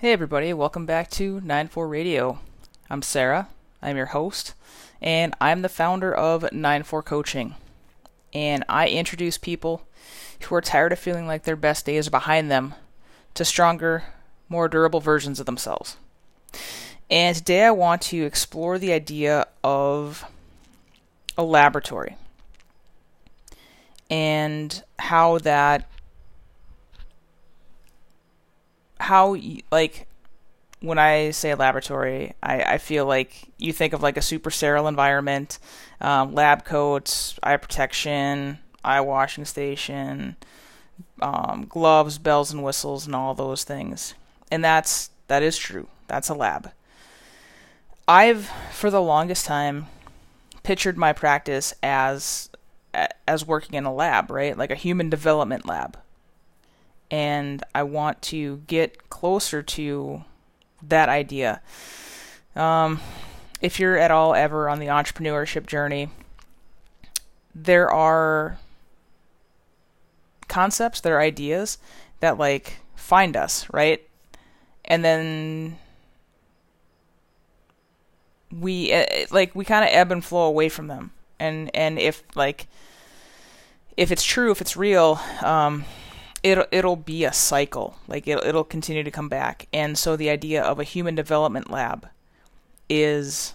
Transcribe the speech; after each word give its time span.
Hey 0.00 0.14
everybody, 0.14 0.54
welcome 0.54 0.86
back 0.86 1.10
to 1.10 1.42
94 1.42 1.86
Radio. 1.86 2.38
I'm 2.88 3.02
Sarah, 3.02 3.48
I'm 3.82 3.98
your 3.98 4.06
host, 4.06 4.54
and 5.02 5.34
I'm 5.42 5.60
the 5.60 5.68
founder 5.68 6.10
of 6.10 6.50
94 6.50 7.02
Coaching. 7.02 7.54
And 8.32 8.64
I 8.66 8.88
introduce 8.88 9.36
people 9.36 9.82
who 10.40 10.54
are 10.54 10.62
tired 10.62 10.92
of 10.92 10.98
feeling 10.98 11.26
like 11.26 11.42
their 11.42 11.54
best 11.54 11.84
days 11.84 12.06
are 12.06 12.12
behind 12.12 12.50
them 12.50 12.76
to 13.34 13.44
stronger, 13.44 14.04
more 14.48 14.68
durable 14.68 15.00
versions 15.00 15.38
of 15.38 15.44
themselves. 15.44 15.98
And 17.10 17.36
today 17.36 17.66
I 17.66 17.70
want 17.70 18.00
to 18.00 18.24
explore 18.24 18.78
the 18.78 18.94
idea 18.94 19.48
of 19.62 20.24
a 21.36 21.42
laboratory 21.42 22.16
and 24.08 24.82
how 24.98 25.36
that 25.40 25.90
how 29.00 29.36
like 29.72 30.06
when 30.80 30.98
I 30.98 31.30
say 31.30 31.54
laboratory, 31.54 32.34
I, 32.42 32.62
I 32.62 32.78
feel 32.78 33.06
like 33.06 33.48
you 33.58 33.72
think 33.72 33.92
of 33.92 34.02
like 34.02 34.16
a 34.16 34.22
super 34.22 34.50
sterile 34.50 34.88
environment, 34.88 35.58
um, 36.00 36.34
lab 36.34 36.64
coats, 36.64 37.38
eye 37.42 37.56
protection, 37.56 38.58
eye 38.84 39.00
washing 39.00 39.44
station, 39.44 40.36
um, 41.20 41.66
gloves, 41.68 42.18
bells 42.18 42.52
and 42.52 42.62
whistles, 42.62 43.06
and 43.06 43.14
all 43.14 43.34
those 43.34 43.64
things. 43.64 44.14
And 44.50 44.64
that's 44.64 45.10
that 45.28 45.42
is 45.42 45.56
true. 45.56 45.88
That's 46.06 46.28
a 46.28 46.34
lab. 46.34 46.72
I've 48.08 48.50
for 48.72 48.90
the 48.90 49.02
longest 49.02 49.46
time 49.46 49.86
pictured 50.62 50.98
my 50.98 51.12
practice 51.12 51.72
as 51.82 52.50
as 53.26 53.46
working 53.46 53.76
in 53.76 53.84
a 53.84 53.94
lab, 53.94 54.30
right? 54.30 54.56
Like 54.56 54.70
a 54.70 54.76
human 54.76 55.08
development 55.10 55.66
lab 55.66 55.96
and 57.10 57.62
I 57.74 57.82
want 57.82 58.22
to 58.22 58.58
get 58.66 59.10
closer 59.10 59.62
to 59.62 60.24
that 60.82 61.08
idea. 61.08 61.60
Um, 62.56 63.00
if 63.60 63.78
you're 63.78 63.98
at 63.98 64.10
all 64.10 64.34
ever 64.34 64.68
on 64.68 64.78
the 64.78 64.86
entrepreneurship 64.86 65.66
journey, 65.66 66.08
there 67.54 67.90
are 67.90 68.58
concepts, 70.48 71.00
there 71.00 71.16
are 71.16 71.20
ideas 71.20 71.78
that 72.20 72.38
like 72.38 72.78
find 72.94 73.36
us, 73.36 73.66
right? 73.72 74.06
And 74.84 75.04
then 75.04 75.78
we 78.52 78.90
eh, 78.90 79.06
eh, 79.08 79.26
like 79.30 79.54
we 79.54 79.64
kind 79.64 79.84
of 79.84 79.90
ebb 79.92 80.12
and 80.12 80.24
flow 80.24 80.46
away 80.46 80.68
from 80.68 80.88
them. 80.88 81.12
And 81.38 81.70
and 81.74 81.98
if 81.98 82.22
like 82.34 82.66
if 83.96 84.10
it's 84.10 84.24
true, 84.24 84.50
if 84.50 84.60
it's 84.60 84.76
real, 84.76 85.20
um, 85.42 85.84
it'll 86.42 86.66
it'll 86.70 86.96
be 86.96 87.24
a 87.24 87.32
cycle. 87.32 87.96
Like 88.08 88.26
it'll 88.26 88.44
it'll 88.44 88.64
continue 88.64 89.02
to 89.02 89.10
come 89.10 89.28
back. 89.28 89.68
And 89.72 89.98
so 89.98 90.16
the 90.16 90.30
idea 90.30 90.62
of 90.62 90.78
a 90.78 90.84
human 90.84 91.14
development 91.14 91.70
lab 91.70 92.08
is 92.88 93.54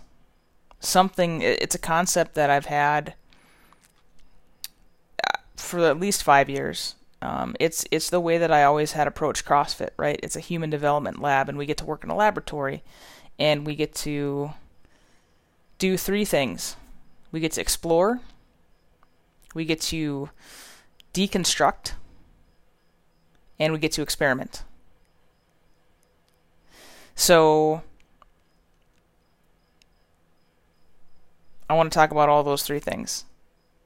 something. 0.79 1.41
It's 1.41 1.75
a 1.75 1.79
concept 1.79 2.35
that 2.35 2.49
I've 2.49 2.67
had 2.67 3.15
uh, 5.23 5.37
for 5.55 5.79
at 5.81 5.99
least 5.99 6.23
five 6.23 6.49
years. 6.49 6.95
Um, 7.21 7.55
it's 7.59 7.85
it's 7.91 8.09
the 8.09 8.19
way 8.19 8.37
that 8.37 8.51
I 8.51 8.63
always 8.63 8.91
had 8.91 9.07
approached 9.07 9.45
CrossFit. 9.45 9.91
Right, 9.97 10.19
it's 10.21 10.35
a 10.35 10.41
human 10.41 10.69
development 10.69 11.21
lab, 11.21 11.49
and 11.49 11.57
we 11.57 11.65
get 11.65 11.77
to 11.77 11.85
work 11.85 12.03
in 12.03 12.09
a 12.09 12.15
laboratory, 12.15 12.83
and 13.39 13.65
we 13.65 13.75
get 13.75 13.95
to 13.95 14.51
do 15.79 15.97
three 15.97 16.25
things. 16.25 16.75
We 17.31 17.39
get 17.39 17.53
to 17.53 17.61
explore. 17.61 18.21
We 19.53 19.65
get 19.65 19.81
to 19.81 20.29
deconstruct 21.13 21.93
and 23.59 23.73
we 23.73 23.79
get 23.79 23.91
to 23.93 24.01
experiment. 24.01 24.63
So 27.15 27.81
I 31.69 31.73
want 31.73 31.91
to 31.91 31.95
talk 31.95 32.11
about 32.11 32.29
all 32.29 32.43
those 32.43 32.63
three 32.63 32.79
things. 32.79 33.25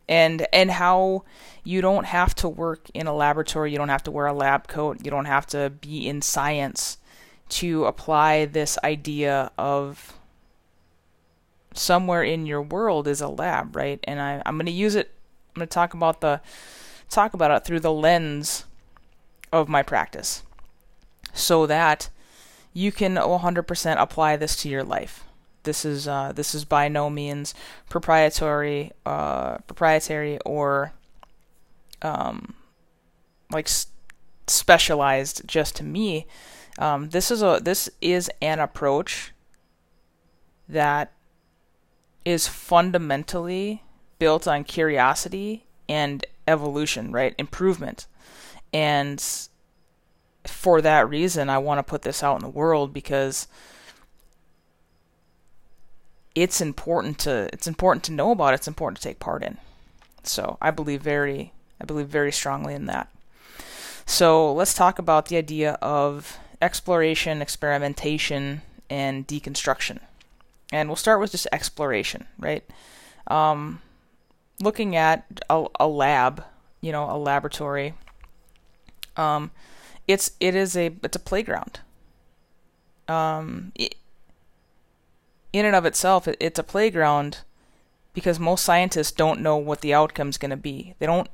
And 0.07 0.47
and 0.51 0.71
how 0.71 1.23
you 1.63 1.81
don't 1.81 2.05
have 2.05 2.33
to 2.35 2.49
work 2.49 2.89
in 2.95 3.05
a 3.05 3.13
laboratory, 3.13 3.71
you 3.71 3.77
don't 3.77 3.89
have 3.89 4.03
to 4.03 4.11
wear 4.11 4.25
a 4.25 4.33
lab 4.33 4.67
coat, 4.67 4.97
you 5.03 5.11
don't 5.11 5.25
have 5.25 5.45
to 5.47 5.69
be 5.69 6.07
in 6.07 6.23
science 6.23 6.97
to 7.49 7.85
apply 7.85 8.45
this 8.45 8.77
idea 8.83 9.51
of 9.57 10.13
somewhere 11.73 12.23
in 12.23 12.47
your 12.47 12.61
world 12.61 13.07
is 13.07 13.21
a 13.21 13.27
lab, 13.27 13.75
right? 13.75 13.99
And 14.05 14.19
I, 14.19 14.41
I'm 14.47 14.57
gonna 14.57 14.71
use 14.71 14.95
it 14.95 15.11
I'm 15.55 15.59
gonna 15.59 15.67
talk 15.67 15.93
about 15.93 16.21
the 16.21 16.41
talk 17.09 17.35
about 17.35 17.51
it 17.51 17.65
through 17.65 17.79
the 17.81 17.93
lens 17.93 18.65
of 19.51 19.69
my 19.69 19.83
practice 19.83 20.43
so 21.33 21.65
that 21.65 22.09
you 22.73 22.91
can 22.91 23.15
100% 23.15 24.01
apply 24.01 24.35
this 24.35 24.55
to 24.57 24.69
your 24.69 24.83
life. 24.83 25.23
This 25.63 25.83
is 25.83 26.07
uh, 26.07 26.31
this 26.33 26.55
is 26.55 26.63
by 26.63 26.87
no 26.87 27.09
means 27.09 27.53
proprietary, 27.89 28.91
uh, 29.05 29.57
proprietary 29.59 30.39
or 30.45 30.93
um, 32.01 32.53
like 33.51 33.67
s- 33.67 33.87
specialized 34.47 35.45
just 35.45 35.75
to 35.75 35.83
me. 35.83 36.27
Um, 36.77 37.09
this 37.09 37.29
is 37.29 37.41
a 37.43 37.59
this 37.61 37.89
is 38.01 38.31
an 38.41 38.59
approach 38.59 39.33
that 40.69 41.11
is 42.23 42.47
fundamentally 42.47 43.83
built 44.17 44.47
on 44.47 44.63
curiosity 44.63 45.65
and 45.89 46.25
evolution, 46.47 47.11
right? 47.11 47.35
Improvement. 47.37 48.07
And 48.73 49.23
for 50.45 50.81
that 50.81 51.09
reason, 51.09 51.49
I 51.49 51.57
want 51.57 51.79
to 51.79 51.83
put 51.83 52.03
this 52.03 52.23
out 52.23 52.35
in 52.35 52.41
the 52.41 52.49
world 52.49 52.93
because 52.93 53.47
it's 56.35 56.61
important 56.61 57.19
to 57.19 57.49
it's 57.51 57.67
important 57.67 58.03
to 58.05 58.11
know 58.11 58.31
about. 58.31 58.53
It's 58.53 58.67
important 58.67 58.97
to 58.97 59.03
take 59.07 59.19
part 59.19 59.43
in. 59.43 59.57
So 60.23 60.57
I 60.61 60.71
believe 60.71 61.01
very 61.01 61.53
I 61.81 61.85
believe 61.85 62.07
very 62.07 62.31
strongly 62.31 62.73
in 62.73 62.85
that. 62.85 63.09
So 64.05 64.51
let's 64.53 64.73
talk 64.73 64.99
about 64.99 65.27
the 65.27 65.37
idea 65.37 65.73
of 65.81 66.37
exploration, 66.61 67.41
experimentation, 67.41 68.61
and 68.89 69.27
deconstruction. 69.27 69.99
And 70.71 70.89
we'll 70.89 70.95
start 70.95 71.19
with 71.19 71.31
just 71.31 71.47
exploration, 71.51 72.25
right? 72.37 72.63
Um, 73.27 73.81
looking 74.61 74.95
at 74.95 75.25
a, 75.49 75.65
a 75.79 75.87
lab, 75.87 76.43
you 76.81 76.91
know, 76.91 77.09
a 77.09 77.17
laboratory 77.17 77.93
um, 79.19 79.51
it's 80.07 80.31
it 80.39 80.55
is 80.55 80.75
a 80.77 80.95
it's 81.03 81.15
a 81.15 81.19
playground. 81.19 81.81
Um, 83.07 83.71
it, 83.75 83.95
in 85.51 85.65
and 85.65 85.75
of 85.75 85.85
itself, 85.85 86.27
it, 86.27 86.37
it's 86.39 86.59
a 86.59 86.63
playground 86.63 87.39
because 88.13 88.39
most 88.39 88.63
scientists 88.63 89.11
don't 89.11 89.41
know 89.41 89.57
what 89.57 89.81
the 89.81 89.93
outcome's 89.93 90.37
going 90.37 90.51
to 90.51 90.57
be. 90.57 90.95
They 90.99 91.05
don't 91.05 91.27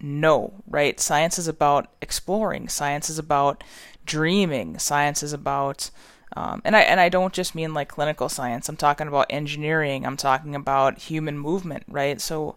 know, 0.00 0.62
right? 0.66 0.98
Science 1.00 1.38
is 1.38 1.48
about 1.48 1.88
exploring. 2.02 2.68
Science 2.68 3.08
is 3.08 3.18
about 3.18 3.64
dreaming. 4.04 4.78
Science 4.78 5.22
is 5.22 5.32
about 5.32 5.90
um, 6.36 6.62
and 6.64 6.76
I 6.76 6.82
and 6.82 7.00
I 7.00 7.08
don't 7.08 7.32
just 7.32 7.54
mean 7.54 7.74
like 7.74 7.88
clinical 7.88 8.28
science. 8.28 8.68
I'm 8.68 8.76
talking 8.76 9.08
about 9.08 9.26
engineering. 9.30 10.06
I'm 10.06 10.16
talking 10.16 10.54
about 10.54 10.98
human 10.98 11.38
movement, 11.38 11.84
right? 11.88 12.20
So 12.20 12.56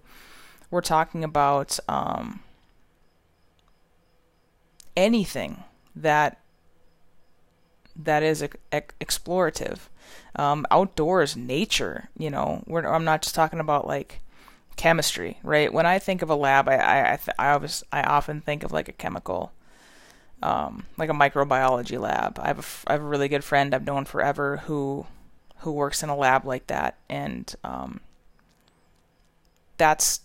we're 0.69 0.81
talking 0.81 1.23
about 1.23 1.79
um, 1.87 2.41
anything 4.95 5.63
that 5.95 6.39
that 7.95 8.23
is 8.23 8.41
ex- 8.43 8.93
explorative. 8.99 9.79
Um, 10.35 10.65
outdoors, 10.71 11.35
nature. 11.35 12.09
You 12.17 12.29
know, 12.29 12.63
I'm 12.67 13.05
not 13.05 13.21
just 13.21 13.35
talking 13.35 13.59
about 13.59 13.87
like 13.87 14.19
chemistry, 14.75 15.39
right? 15.43 15.71
When 15.71 15.85
I 15.85 15.99
think 15.99 16.21
of 16.21 16.29
a 16.29 16.35
lab, 16.35 16.67
I 16.67 16.75
I 16.75 17.13
I, 17.13 17.15
th- 17.17 17.35
I, 17.37 17.51
always, 17.51 17.83
I 17.91 18.01
often 18.01 18.41
think 18.41 18.63
of 18.63 18.71
like 18.71 18.89
a 18.89 18.93
chemical, 18.93 19.51
um, 20.41 20.85
like 20.97 21.09
a 21.09 21.13
microbiology 21.13 21.99
lab. 21.99 22.39
I 22.39 22.47
have 22.47 22.57
a 22.57 22.59
f- 22.59 22.83
I 22.87 22.93
have 22.93 23.01
a 23.01 23.05
really 23.07 23.27
good 23.29 23.43
friend 23.43 23.73
I've 23.73 23.85
known 23.85 24.05
forever 24.05 24.57
who 24.57 25.05
who 25.59 25.71
works 25.71 26.03
in 26.03 26.09
a 26.09 26.15
lab 26.17 26.45
like 26.45 26.67
that, 26.67 26.97
and 27.09 27.53
um, 27.63 28.01
that's 29.77 30.21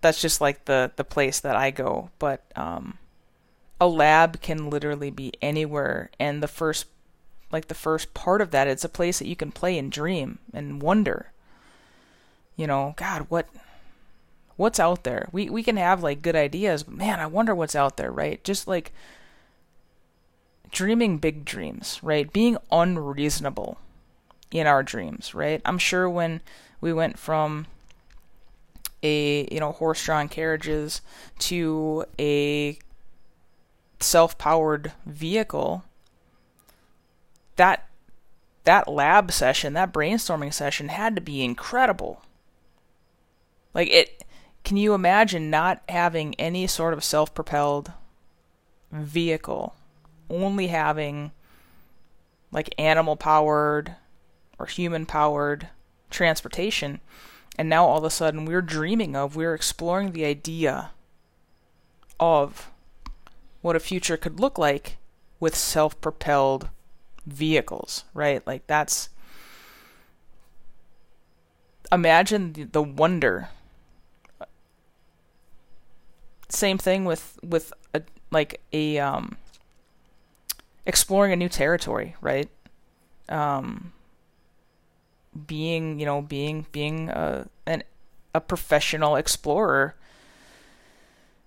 that's 0.00 0.20
just 0.20 0.40
like 0.40 0.64
the 0.66 0.92
the 0.96 1.04
place 1.04 1.40
that 1.40 1.56
I 1.56 1.70
go. 1.70 2.10
But 2.18 2.44
um, 2.56 2.98
a 3.82 3.88
lab 3.88 4.40
can 4.40 4.70
literally 4.70 5.10
be 5.10 5.32
anywhere 5.42 6.08
and 6.20 6.40
the 6.40 6.46
first 6.46 6.86
like 7.50 7.66
the 7.66 7.74
first 7.74 8.14
part 8.14 8.40
of 8.40 8.52
that 8.52 8.68
it's 8.68 8.84
a 8.84 8.88
place 8.88 9.18
that 9.18 9.26
you 9.26 9.34
can 9.34 9.50
play 9.50 9.76
and 9.76 9.90
dream 9.90 10.38
and 10.54 10.80
wonder. 10.80 11.32
You 12.54 12.68
know 12.68 12.94
god 12.96 13.26
what 13.28 13.48
what's 14.54 14.78
out 14.78 15.02
there? 15.02 15.28
We 15.32 15.50
we 15.50 15.64
can 15.64 15.76
have 15.78 16.00
like 16.00 16.22
good 16.22 16.36
ideas 16.36 16.84
but 16.84 16.94
man 16.94 17.18
i 17.18 17.26
wonder 17.26 17.56
what's 17.56 17.74
out 17.74 17.96
there 17.96 18.12
right? 18.12 18.42
Just 18.44 18.68
like 18.68 18.92
dreaming 20.70 21.18
big 21.18 21.44
dreams 21.44 21.98
right? 22.04 22.32
Being 22.32 22.58
unreasonable 22.70 23.78
in 24.52 24.68
our 24.68 24.84
dreams 24.84 25.34
right? 25.34 25.60
I'm 25.64 25.78
sure 25.78 26.08
when 26.08 26.40
we 26.80 26.92
went 26.92 27.18
from 27.18 27.66
a 29.02 29.52
you 29.52 29.58
know 29.58 29.72
horse-drawn 29.72 30.28
carriages 30.28 31.00
to 31.40 32.04
a 32.20 32.78
self 34.02 34.38
powered 34.38 34.92
vehicle, 35.06 35.84
that 37.56 37.88
that 38.64 38.88
lab 38.88 39.32
session, 39.32 39.72
that 39.72 39.92
brainstorming 39.92 40.52
session 40.52 40.88
had 40.88 41.14
to 41.16 41.22
be 41.22 41.42
incredible. 41.42 42.22
Like 43.74 43.90
it 43.90 44.24
can 44.64 44.76
you 44.76 44.94
imagine 44.94 45.50
not 45.50 45.82
having 45.88 46.34
any 46.36 46.66
sort 46.66 46.94
of 46.94 47.02
self-propelled 47.02 47.92
vehicle, 48.92 49.74
only 50.30 50.68
having 50.68 51.32
like 52.52 52.74
animal 52.78 53.16
powered 53.16 53.96
or 54.58 54.66
human 54.66 55.06
powered 55.06 55.68
transportation 56.10 57.00
and 57.56 57.68
now 57.68 57.86
all 57.86 57.98
of 57.98 58.04
a 58.04 58.10
sudden 58.10 58.44
we're 58.44 58.62
dreaming 58.62 59.14
of, 59.14 59.36
we're 59.36 59.54
exploring 59.54 60.12
the 60.12 60.24
idea 60.24 60.90
of 62.18 62.70
what 63.62 63.76
a 63.76 63.80
future 63.80 64.16
could 64.16 64.38
look 64.38 64.58
like 64.58 64.98
with 65.40 65.56
self 65.56 65.98
propelled 66.00 66.68
vehicles, 67.26 68.04
right? 68.12 68.46
Like 68.46 68.66
that's. 68.66 69.08
Imagine 71.90 72.68
the, 72.72 72.82
wonder. 72.82 73.48
Same 76.48 76.78
thing 76.78 77.04
with 77.04 77.38
with 77.42 77.72
a, 77.94 78.02
like 78.30 78.60
a 78.72 78.98
um, 78.98 79.36
exploring 80.86 81.32
a 81.32 81.36
new 81.36 81.48
territory, 81.48 82.16
right? 82.20 82.48
Um, 83.28 83.92
being 85.46 85.98
you 85.98 86.06
know 86.06 86.20
being 86.20 86.66
being 86.72 87.08
a 87.08 87.48
an 87.66 87.82
a 88.34 88.40
professional 88.40 89.16
explorer 89.16 89.94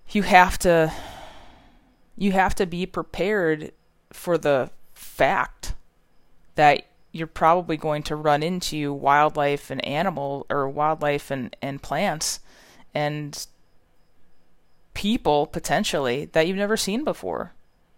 you 0.09 0.23
have 0.23 0.57
to 0.57 0.91
you 2.17 2.31
have 2.31 2.55
to 2.55 2.65
be 2.65 2.85
prepared 2.85 3.71
for 4.11 4.37
the 4.37 4.69
fact 4.93 5.73
that 6.55 6.85
you're 7.11 7.27
probably 7.27 7.77
going 7.77 8.03
to 8.03 8.15
run 8.15 8.43
into 8.43 8.93
wildlife 8.93 9.69
and 9.69 9.83
animal 9.85 10.45
or 10.49 10.67
wildlife 10.67 11.31
and, 11.31 11.55
and 11.61 11.81
plants 11.81 12.39
and 12.93 13.47
people 14.93 15.45
potentially 15.45 16.25
that 16.25 16.47
you've 16.47 16.57
never 16.57 16.77
seen 16.77 17.03
before. 17.03 17.53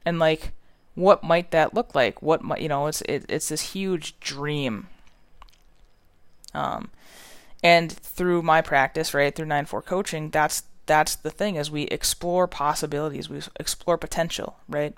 And 0.06 0.20
like 0.20 0.54
what 0.98 1.24
might 1.24 1.52
that 1.52 1.76
look 1.76 1.94
like? 1.94 2.24
What 2.24 2.44
might 2.44 2.60
you 2.60 2.68
know 2.68 2.88
it's 2.88 3.02
it, 3.02 3.26
it's 3.30 3.50
this 3.50 3.74
huge 3.74 4.20
dream. 4.20 4.88
Um, 6.56 6.90
and 7.64 7.92
through 7.92 8.42
my 8.42 8.62
practice, 8.62 9.14
right, 9.14 9.36
through 9.36 9.46
9-4 9.46 9.86
coaching, 9.86 10.30
that's 10.32 10.64
that's 10.88 11.16
the 11.16 11.30
thing 11.30 11.56
is 11.56 11.70
we 11.70 11.84
explore 11.84 12.48
possibilities, 12.48 13.30
we 13.30 13.42
explore 13.60 13.98
potential, 13.98 14.58
right? 14.68 14.96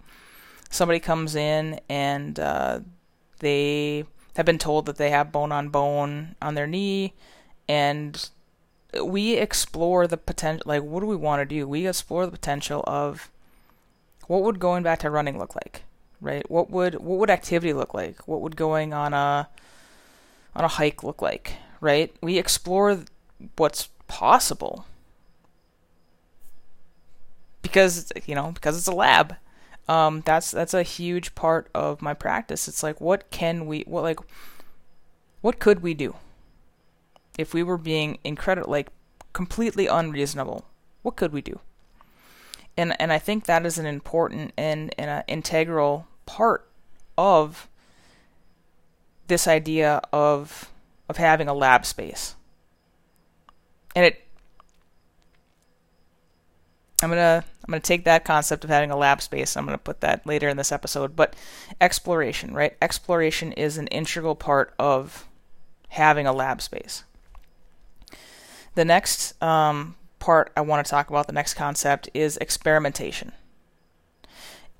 Somebody 0.69 0.99
comes 0.99 1.35
in 1.35 1.79
and 1.89 2.39
uh, 2.39 2.79
they 3.39 4.05
have 4.35 4.45
been 4.45 4.59
told 4.59 4.85
that 4.85 4.97
they 4.97 5.09
have 5.09 5.31
bone 5.31 5.51
on 5.51 5.69
bone 5.69 6.35
on 6.41 6.55
their 6.55 6.67
knee, 6.67 7.13
and 7.67 8.29
we 9.03 9.33
explore 9.33 10.07
the 10.07 10.17
potential. 10.17 10.63
Like, 10.65 10.83
what 10.83 11.01
do 11.01 11.07
we 11.07 11.15
want 11.15 11.41
to 11.41 11.45
do? 11.45 11.67
We 11.67 11.87
explore 11.87 12.25
the 12.25 12.31
potential 12.31 12.83
of 12.87 13.29
what 14.27 14.43
would 14.43 14.59
going 14.59 14.83
back 14.83 14.99
to 14.99 15.09
running 15.09 15.39
look 15.39 15.55
like, 15.55 15.83
right? 16.21 16.49
What 16.49 16.69
would 16.69 16.95
what 16.95 17.17
would 17.17 17.29
activity 17.29 17.73
look 17.73 17.93
like? 17.93 18.27
What 18.27 18.41
would 18.41 18.55
going 18.55 18.93
on 18.93 19.13
a 19.13 19.49
on 20.55 20.63
a 20.63 20.67
hike 20.67 21.03
look 21.03 21.21
like, 21.21 21.55
right? 21.81 22.15
We 22.21 22.37
explore 22.37 22.99
what's 23.57 23.89
possible. 24.07 24.85
Because 27.69 28.11
you 28.25 28.35
know, 28.35 28.51
because 28.51 28.77
it's 28.77 28.87
a 28.87 28.93
lab. 28.93 29.35
Um, 29.87 30.21
that's 30.25 30.51
that's 30.51 30.73
a 30.73 30.83
huge 30.83 31.33
part 31.35 31.69
of 31.73 32.01
my 32.01 32.13
practice. 32.13 32.67
It's 32.67 32.83
like 32.83 32.99
what 32.99 33.29
can 33.31 33.65
we 33.65 33.83
what 33.87 34.03
like 34.03 34.19
what 35.41 35.59
could 35.59 35.81
we 35.81 35.93
do 35.93 36.15
if 37.37 37.53
we 37.53 37.63
were 37.63 37.77
being 37.77 38.19
incredible 38.23 38.71
like 38.71 38.89
completely 39.33 39.87
unreasonable? 39.87 40.65
What 41.01 41.15
could 41.15 41.31
we 41.33 41.41
do? 41.41 41.59
And 42.77 42.99
and 42.99 43.11
I 43.11 43.19
think 43.19 43.45
that 43.45 43.65
is 43.65 43.77
an 43.77 43.85
important 43.85 44.53
and, 44.57 44.93
and 44.97 45.09
an 45.09 45.23
integral 45.27 46.07
part 46.25 46.69
of 47.17 47.67
this 49.27 49.47
idea 49.47 50.01
of 50.11 50.71
of 51.07 51.17
having 51.17 51.47
a 51.47 51.53
lab 51.53 51.85
space. 51.85 52.35
And 53.95 54.05
it 54.05 54.25
I'm 57.01 57.09
gonna 57.09 57.43
I'm 57.69 57.73
gonna 57.73 57.81
take 57.81 58.03
that 58.05 58.25
concept 58.25 58.63
of 58.63 58.71
having 58.71 58.89
a 58.89 58.97
lab 58.97 59.21
space. 59.21 59.55
I'm 59.55 59.63
gonna 59.63 59.77
put 59.77 60.01
that 60.01 60.25
later 60.25 60.49
in 60.49 60.57
this 60.57 60.71
episode. 60.71 61.15
But 61.15 61.35
exploration, 61.79 62.51
right? 62.51 62.75
Exploration 62.81 63.51
is 63.51 63.77
an 63.77 63.85
integral 63.87 64.33
part 64.33 64.73
of 64.79 65.27
having 65.89 66.25
a 66.25 66.33
lab 66.33 66.63
space. 66.63 67.03
The 68.73 68.85
next 68.85 69.39
um, 69.43 69.95
part 70.17 70.51
I 70.57 70.61
want 70.61 70.83
to 70.83 70.89
talk 70.89 71.11
about, 71.11 71.27
the 71.27 71.33
next 71.33 71.53
concept, 71.53 72.09
is 72.15 72.37
experimentation. 72.37 73.33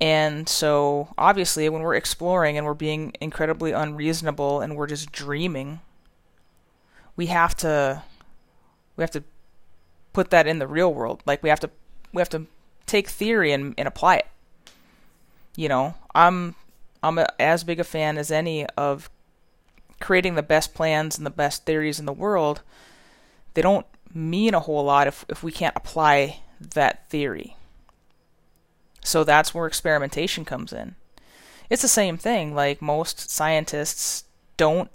And 0.01 0.49
so, 0.49 1.09
obviously, 1.15 1.69
when 1.69 1.83
we're 1.83 1.93
exploring 1.93 2.57
and 2.57 2.65
we're 2.65 2.73
being 2.73 3.13
incredibly 3.21 3.71
unreasonable 3.71 4.61
and 4.61 4.75
we're 4.75 4.87
just 4.87 5.11
dreaming, 5.11 5.81
we 7.15 7.27
have 7.27 7.55
to 7.57 8.01
we 8.95 9.03
have 9.03 9.11
to 9.11 9.23
put 10.11 10.31
that 10.31 10.47
in 10.47 10.57
the 10.57 10.67
real 10.67 10.91
world. 10.91 11.21
Like 11.27 11.43
we 11.43 11.49
have 11.49 11.59
to 11.59 11.69
we 12.11 12.19
have 12.19 12.29
to 12.29 12.47
take 12.89 13.07
theory 13.07 13.51
and, 13.51 13.73
and 13.77 13.87
apply 13.87 14.17
it. 14.17 14.27
You 15.55 15.69
know, 15.69 15.95
I'm 16.13 16.55
I'm 17.01 17.17
a, 17.17 17.27
as 17.39 17.63
big 17.63 17.79
a 17.79 17.83
fan 17.83 18.17
as 18.17 18.31
any 18.31 18.65
of 18.77 19.09
creating 19.99 20.35
the 20.35 20.43
best 20.43 20.73
plans 20.73 21.17
and 21.17 21.25
the 21.25 21.31
best 21.31 21.65
theories 21.65 21.99
in 21.99 22.05
the 22.05 22.13
world. 22.13 22.61
They 23.53 23.61
don't 23.61 23.85
mean 24.13 24.53
a 24.53 24.59
whole 24.59 24.83
lot 24.83 25.07
if 25.07 25.25
if 25.29 25.43
we 25.43 25.51
can't 25.51 25.75
apply 25.75 26.41
that 26.59 27.09
theory. 27.09 27.55
So 29.03 29.23
that's 29.23 29.53
where 29.53 29.65
experimentation 29.65 30.45
comes 30.45 30.73
in. 30.73 30.95
It's 31.69 31.81
the 31.81 31.87
same 31.87 32.17
thing. 32.17 32.53
Like 32.53 32.81
most 32.81 33.29
scientists 33.29 34.25
don't 34.57 34.89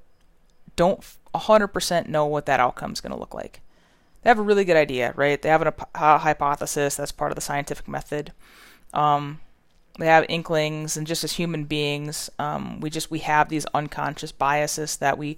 don't 0.76 1.04
100% 1.34 2.08
know 2.08 2.26
what 2.26 2.46
that 2.46 2.60
outcome 2.60 2.92
is 2.92 3.00
going 3.00 3.12
to 3.12 3.18
look 3.18 3.34
like. 3.34 3.60
They 4.24 4.30
have 4.30 4.38
a 4.38 4.42
really 4.42 4.64
good 4.64 4.76
idea, 4.76 5.12
right? 5.16 5.40
They 5.40 5.50
have 5.50 5.60
an, 5.60 5.70
a 5.94 6.18
hypothesis 6.18 6.96
that's 6.96 7.12
part 7.12 7.30
of 7.30 7.36
the 7.36 7.42
scientific 7.42 7.86
method. 7.86 8.32
Um, 8.94 9.40
they 9.98 10.06
have 10.06 10.24
inklings, 10.30 10.96
and 10.96 11.06
just 11.06 11.24
as 11.24 11.32
human 11.32 11.66
beings, 11.66 12.30
um, 12.38 12.80
we 12.80 12.88
just 12.88 13.10
we 13.10 13.18
have 13.18 13.50
these 13.50 13.66
unconscious 13.66 14.32
biases 14.32 14.96
that 14.96 15.18
we, 15.18 15.36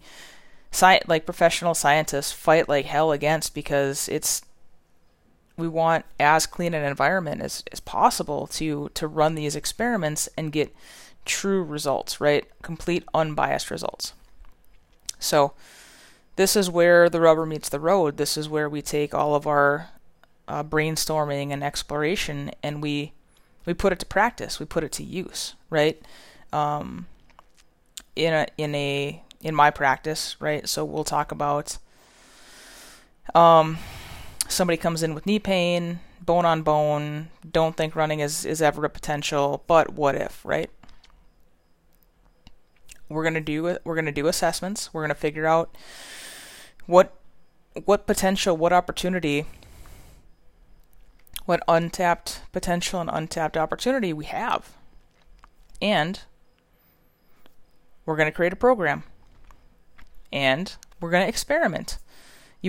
sci- 0.72 1.02
like 1.08 1.26
professional 1.26 1.74
scientists, 1.74 2.30
fight 2.30 2.68
like 2.68 2.86
hell 2.86 3.10
against 3.10 3.54
because 3.54 4.08
it's 4.08 4.42
we 5.56 5.66
want 5.66 6.04
as 6.20 6.46
clean 6.46 6.72
an 6.72 6.84
environment 6.84 7.42
as, 7.42 7.64
as 7.72 7.80
possible 7.80 8.46
to 8.46 8.88
to 8.94 9.08
run 9.08 9.34
these 9.34 9.56
experiments 9.56 10.28
and 10.38 10.52
get 10.52 10.72
true 11.24 11.64
results, 11.64 12.20
right? 12.20 12.46
Complete 12.62 13.02
unbiased 13.12 13.68
results. 13.68 14.12
So 15.18 15.54
this 16.36 16.54
is 16.54 16.70
where 16.70 17.08
the 17.08 17.20
rubber 17.20 17.46
meets 17.46 17.68
the 17.68 17.80
road. 17.80 18.16
This 18.16 18.36
is 18.36 18.48
where 18.48 18.68
we 18.68 18.82
take 18.82 19.14
all 19.14 19.34
of 19.34 19.46
our 19.46 19.88
uh, 20.48 20.62
brainstorming 20.62 21.50
and 21.50 21.64
exploration 21.64 22.50
and 22.62 22.82
we 22.82 23.12
we 23.64 23.74
put 23.74 23.92
it 23.92 23.98
to 23.98 24.06
practice. 24.06 24.60
We 24.60 24.66
put 24.66 24.84
it 24.84 24.92
to 24.92 25.02
use, 25.02 25.54
right? 25.70 26.00
Um, 26.52 27.06
in 28.14 28.32
a 28.32 28.46
in 28.56 28.74
a 28.74 29.22
in 29.40 29.54
my 29.54 29.70
practice, 29.70 30.36
right? 30.38 30.68
So 30.68 30.84
we'll 30.84 31.04
talk 31.04 31.32
about 31.32 31.78
um 33.34 33.78
somebody 34.48 34.76
comes 34.76 35.02
in 35.02 35.14
with 35.14 35.26
knee 35.26 35.38
pain, 35.38 36.00
bone 36.20 36.44
on 36.44 36.62
bone, 36.62 37.28
don't 37.50 37.76
think 37.76 37.96
running 37.96 38.20
is, 38.20 38.44
is 38.44 38.62
ever 38.62 38.84
a 38.84 38.90
potential, 38.90 39.64
but 39.66 39.94
what 39.94 40.14
if, 40.14 40.44
right? 40.44 40.70
We're 43.08 43.24
gonna 43.24 43.40
do 43.40 43.78
we're 43.84 43.94
gonna 43.94 44.12
do 44.12 44.26
assessments. 44.26 44.92
We're 44.92 45.02
gonna 45.02 45.14
figure 45.14 45.46
out 45.46 45.74
what 46.86 47.12
what 47.84 48.06
potential, 48.06 48.56
what 48.56 48.72
opportunity, 48.72 49.44
what 51.44 51.62
untapped 51.68 52.42
potential 52.52 53.00
and 53.00 53.10
untapped 53.12 53.56
opportunity 53.56 54.12
we 54.12 54.24
have. 54.24 54.72
And 55.82 56.20
we're 58.06 58.16
going 58.16 58.28
to 58.28 58.34
create 58.34 58.54
a 58.54 58.56
program. 58.56 59.02
And 60.32 60.74
we're 61.00 61.10
going 61.10 61.22
to 61.22 61.28
experiment 61.28 61.98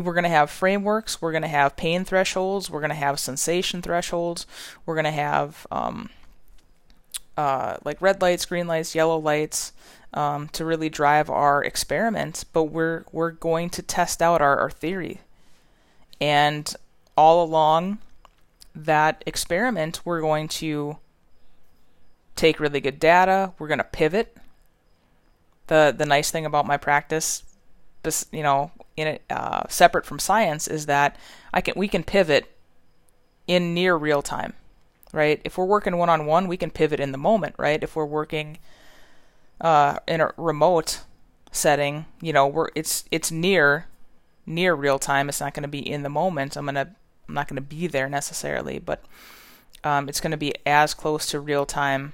we're 0.01 0.13
going 0.13 0.23
to 0.23 0.29
have 0.29 0.49
frameworks, 0.49 1.21
we're 1.21 1.31
going 1.31 1.43
to 1.43 1.47
have 1.47 1.75
pain 1.75 2.05
thresholds, 2.05 2.69
we're 2.69 2.79
going 2.79 2.89
to 2.89 2.95
have 2.95 3.19
sensation 3.19 3.81
thresholds, 3.81 4.45
we're 4.85 4.95
going 4.95 5.05
to 5.05 5.11
have 5.11 5.65
um, 5.71 6.09
uh, 7.37 7.77
like 7.85 8.01
red 8.01 8.21
lights, 8.21 8.45
green 8.45 8.67
lights, 8.67 8.95
yellow 8.95 9.17
lights 9.17 9.71
um, 10.13 10.49
to 10.49 10.65
really 10.65 10.89
drive 10.89 11.29
our 11.29 11.63
experiment. 11.63 12.43
But 12.51 12.65
we're 12.65 13.05
we're 13.11 13.31
going 13.31 13.69
to 13.71 13.81
test 13.81 14.21
out 14.21 14.41
our, 14.41 14.59
our 14.59 14.71
theory, 14.71 15.21
and 16.19 16.75
all 17.15 17.43
along 17.43 17.99
that 18.75 19.23
experiment, 19.25 20.01
we're 20.05 20.21
going 20.21 20.47
to 20.47 20.97
take 22.35 22.59
really 22.59 22.81
good 22.81 22.99
data. 22.99 23.53
We're 23.57 23.67
going 23.67 23.79
to 23.79 23.83
pivot. 23.83 24.37
the 25.67 25.93
the 25.95 26.05
nice 26.05 26.31
thing 26.31 26.45
about 26.45 26.65
my 26.65 26.77
practice, 26.77 27.43
you 28.31 28.43
know, 28.43 28.71
in 28.95 29.07
it, 29.07 29.21
uh, 29.29 29.63
separate 29.69 30.05
from 30.05 30.19
science, 30.19 30.67
is 30.67 30.85
that 30.87 31.15
I 31.53 31.61
can 31.61 31.73
we 31.75 31.87
can 31.87 32.03
pivot 32.03 32.51
in 33.47 33.73
near 33.73 33.95
real 33.95 34.21
time, 34.21 34.53
right? 35.17 35.41
If 35.43 35.57
we're 35.57 35.65
working 35.65 35.97
one 35.97 36.09
on 36.09 36.25
one, 36.25 36.47
we 36.47 36.55
can 36.55 36.71
pivot 36.71 36.99
in 36.99 37.11
the 37.11 37.17
moment, 37.17 37.55
right? 37.57 37.83
If 37.83 37.95
we're 37.95 38.05
working 38.05 38.59
uh, 39.59 39.97
in 40.07 40.21
a 40.21 40.31
remote 40.37 41.01
setting, 41.51 42.05
you 42.21 42.31
know, 42.31 42.47
we're 42.47 42.69
it's 42.75 43.03
it's 43.11 43.31
near 43.31 43.87
near 44.45 44.75
real 44.75 44.99
time. 44.99 45.27
It's 45.27 45.41
not 45.41 45.53
going 45.53 45.63
to 45.63 45.67
be 45.67 45.79
in 45.79 46.03
the 46.03 46.09
moment. 46.09 46.55
I'm 46.55 46.65
gonna 46.65 46.95
I'm 47.27 47.33
not 47.33 47.47
going 47.47 47.55
to 47.55 47.61
be 47.61 47.87
there 47.87 48.07
necessarily, 48.07 48.79
but 48.79 49.03
um, 49.83 50.07
it's 50.07 50.21
going 50.21 50.31
to 50.31 50.37
be 50.37 50.53
as 50.65 50.93
close 50.93 51.25
to 51.27 51.39
real 51.39 51.65
time 51.65 52.13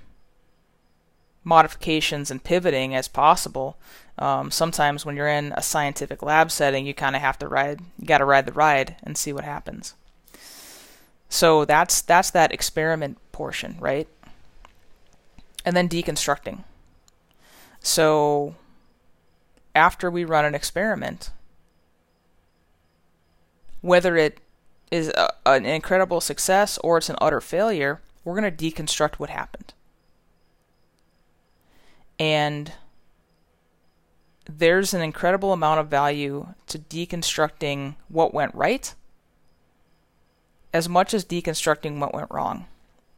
modifications 1.43 2.31
and 2.31 2.43
pivoting 2.43 2.95
as 2.95 3.07
possible. 3.07 3.77
Um, 4.17 4.49
sometimes 4.51 5.05
when 5.05 5.15
you're 5.15 5.27
in 5.27 5.53
a 5.57 5.61
scientific 5.61 6.21
lab 6.21 6.51
setting, 6.51 6.85
you 6.85 6.93
kind 6.93 7.15
of 7.15 7.21
have 7.21 7.37
to 7.39 7.47
ride, 7.47 7.81
you 7.99 8.05
got 8.05 8.19
to 8.19 8.25
ride 8.25 8.45
the 8.45 8.53
ride 8.53 8.95
and 9.03 9.17
see 9.17 9.33
what 9.33 9.43
happens. 9.43 9.95
So 11.33 11.65
that's 11.65 12.03
that's 12.03 12.29
that 12.29 12.53
experiment 12.53 13.17
portion, 13.31 13.75
right? 13.79 14.07
And 15.65 15.75
then 15.75 15.89
deconstructing. 15.89 16.63
So 17.79 18.53
after 19.73 20.11
we 20.11 20.25
run 20.25 20.45
an 20.45 20.53
experiment, 20.53 21.31
whether 23.81 24.15
it 24.15 24.41
is 24.91 25.09
a, 25.09 25.33
an 25.47 25.65
incredible 25.65 26.21
success 26.21 26.77
or 26.83 26.99
it's 26.99 27.09
an 27.09 27.15
utter 27.19 27.41
failure, 27.41 27.99
we're 28.23 28.39
going 28.39 28.55
to 28.55 28.71
deconstruct 28.71 29.15
what 29.15 29.31
happened. 29.31 29.73
And 32.19 32.73
there's 34.47 34.93
an 34.93 35.01
incredible 35.01 35.51
amount 35.51 35.79
of 35.79 35.87
value 35.87 36.53
to 36.67 36.77
deconstructing 36.77 37.95
what 38.07 38.35
went 38.35 38.53
right 38.53 38.93
as 40.73 40.89
much 40.89 41.13
as 41.13 41.23
deconstructing 41.23 41.99
what 41.99 42.13
went 42.13 42.31
wrong. 42.31 42.65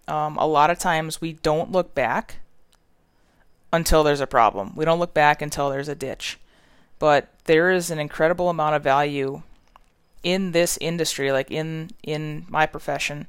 Um, 0.08 0.38
a 0.38 0.46
lot 0.46 0.70
of 0.70 0.78
times 0.78 1.22
we 1.22 1.34
don't 1.34 1.72
look 1.72 1.96
back 1.96 2.38
until 3.72 4.04
there's 4.04 4.22
a 4.22 4.28
problem. 4.28 4.74
We 4.76 4.86
don't 4.86 5.00
look 5.00 5.14
back 5.14 5.42
until 5.42 5.70
there's 5.70 5.88
a 5.88 5.96
ditch. 5.96 6.38
But 7.00 7.30
there 7.46 7.72
is 7.72 7.90
an 7.90 8.00
incredible 8.00 8.50
amount 8.50 8.76
of 8.76 8.84
value 8.84 9.42
in 10.24 10.52
this 10.52 10.78
industry, 10.82 11.32
like 11.32 11.52
in 11.52 11.92
in 12.04 12.46
my 12.50 12.66
profession, 12.66 13.28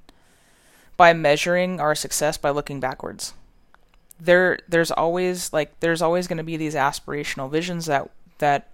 by 0.97 1.12
measuring 1.12 1.80
our 1.80 1.95
success 1.95 2.38
by 2.38 2.50
looking 2.50 2.80
backwards. 2.80 3.35
There 4.21 4.59
there's 4.68 4.90
always 4.90 5.52
like 5.52 5.78
there's 5.80 6.00
always 6.00 6.26
going 6.26 6.38
to 6.38 6.45
be 6.45 6.56
these 6.56 6.75
aspirational 6.75 7.50
visions 7.50 7.87
that 7.87 8.11
that 8.38 8.71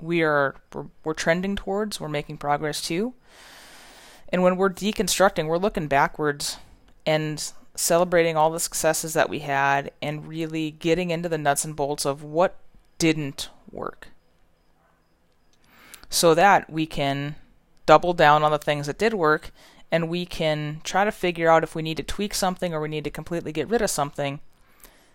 we 0.00 0.22
are 0.22 0.54
we're, 0.72 0.86
we're 1.04 1.14
trending 1.14 1.56
towards, 1.56 2.00
we're 2.00 2.08
making 2.08 2.38
progress 2.38 2.80
to. 2.82 3.12
And 4.30 4.42
when 4.42 4.56
we're 4.56 4.70
deconstructing, 4.70 5.46
we're 5.46 5.58
looking 5.58 5.88
backwards 5.88 6.58
and 7.06 7.52
celebrating 7.74 8.36
all 8.36 8.50
the 8.50 8.60
successes 8.60 9.14
that 9.14 9.30
we 9.30 9.40
had 9.40 9.92
and 10.02 10.26
really 10.26 10.72
getting 10.72 11.10
into 11.10 11.28
the 11.28 11.38
nuts 11.38 11.64
and 11.64 11.76
bolts 11.76 12.04
of 12.04 12.22
what 12.22 12.56
didn't 12.98 13.50
work. 13.70 14.08
So 16.10 16.34
that 16.34 16.68
we 16.68 16.86
can 16.86 17.36
double 17.86 18.12
down 18.12 18.42
on 18.42 18.50
the 18.50 18.58
things 18.58 18.86
that 18.86 18.98
did 18.98 19.14
work 19.14 19.50
and 19.90 20.08
we 20.08 20.26
can 20.26 20.80
try 20.84 21.04
to 21.04 21.12
figure 21.12 21.48
out 21.48 21.62
if 21.62 21.74
we 21.74 21.82
need 21.82 21.96
to 21.96 22.02
tweak 22.02 22.34
something 22.34 22.74
or 22.74 22.80
we 22.80 22.88
need 22.88 23.04
to 23.04 23.10
completely 23.10 23.52
get 23.52 23.68
rid 23.68 23.80
of 23.80 23.90
something 23.90 24.40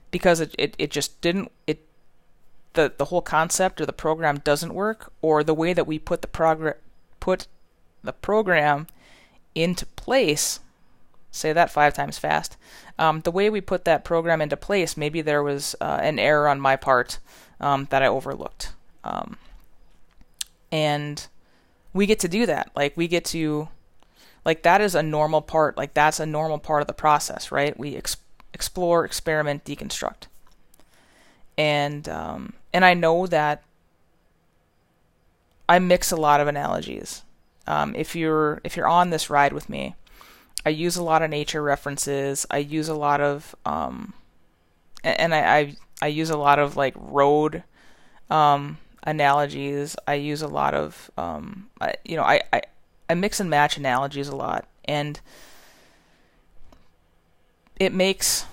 because 0.10 0.40
it, 0.40 0.56
it, 0.58 0.76
it 0.80 0.92
just 0.92 1.20
didn't 1.22 1.52
it 1.68 1.86
the 2.74 2.92
the 2.98 3.06
whole 3.06 3.22
concept 3.22 3.80
or 3.80 3.86
the 3.86 3.94
program 3.94 4.40
doesn't 4.40 4.74
work 4.74 5.12
or 5.22 5.44
the 5.44 5.54
way 5.54 5.74
that 5.74 5.86
we 5.86 6.00
put 6.00 6.22
the 6.22 6.28
progress 6.28 6.78
put 7.20 7.48
the 8.04 8.14
program 8.14 8.88
into 9.56 9.86
place 9.86 10.60
say 11.32 11.52
that 11.54 11.72
five 11.72 11.94
times 11.94 12.18
fast 12.18 12.58
um, 13.00 13.22
the 13.22 13.32
way 13.32 13.50
we 13.50 13.62
put 13.62 13.86
that 13.86 14.04
program 14.04 14.42
into 14.42 14.58
place 14.58 14.96
maybe 14.98 15.22
there 15.22 15.44
was 15.44 15.76
uh, 15.82 16.00
an 16.02 16.20
error 16.20 16.48
on 16.48 16.60
my 16.60 16.76
part 16.76 17.20
um, 17.60 17.88
that 17.90 18.04
i 18.04 18.08
overlooked 18.08 18.72
um, 19.04 19.38
and 20.72 21.28
we 21.94 22.08
get 22.08 22.20
to 22.20 22.28
do 22.28 22.46
that. 22.48 22.72
Like 22.76 22.98
we 22.98 23.08
get 23.08 23.26
to 23.26 23.70
like 24.44 24.64
that 24.64 24.82
is 24.82 24.96
a 24.96 25.04
normal 25.04 25.42
part. 25.42 25.78
Like 25.78 25.94
that's 25.94 26.20
a 26.20 26.26
normal 26.26 26.58
part 26.58 26.82
of 26.82 26.88
the 26.88 26.94
process, 26.94 27.52
right? 27.52 27.78
We 27.78 27.96
ex- 27.96 28.18
explore, 28.54 29.06
experiment, 29.06 29.64
deconstruct. 29.64 30.24
And 31.58 32.10
um, 32.10 32.54
and 32.74 32.84
I 32.84 32.96
know 32.96 33.28
that 33.28 33.64
I 35.70 35.80
mix 35.80 36.12
a 36.12 36.16
lot 36.16 36.42
of 36.42 36.48
analogies. 36.48 37.22
Um, 37.68 37.96
if 37.96 38.16
you're 38.16 38.62
if 38.64 38.76
you're 38.76 38.88
on 38.88 39.10
this 39.10 39.30
ride 39.30 39.54
with 39.54 39.70
me, 39.70 39.96
I 40.66 40.70
use 40.70 40.96
a 40.96 41.04
lot 41.04 41.22
of 41.22 41.30
nature 41.30 41.62
references. 41.62 42.46
I 42.52 42.58
use 42.58 42.90
a 42.90 42.96
lot 42.96 43.22
of 43.22 43.56
um, 43.66 44.14
and, 45.04 45.34
I, 45.34 45.58
I 45.58 45.76
I 46.02 46.08
use 46.08 46.30
a 46.30 46.38
lot 46.38 46.60
of 46.60 46.76
like 46.76 46.94
road 46.98 47.64
um, 48.30 48.78
analogies. 49.04 49.96
I 50.08 50.16
use 50.16 50.42
a 50.42 50.48
lot 50.48 50.74
of, 50.74 51.12
um, 51.18 51.70
I, 51.80 51.96
you 52.04 52.16
know, 52.16 52.24
I, 52.24 52.42
I, 52.52 52.62
I 53.10 53.14
mix 53.14 53.40
and 53.40 53.50
match 53.50 53.78
analogies 53.78 54.28
a 54.28 54.36
lot, 54.36 54.68
and 54.86 55.20
it 57.80 57.94
makes 57.94 58.46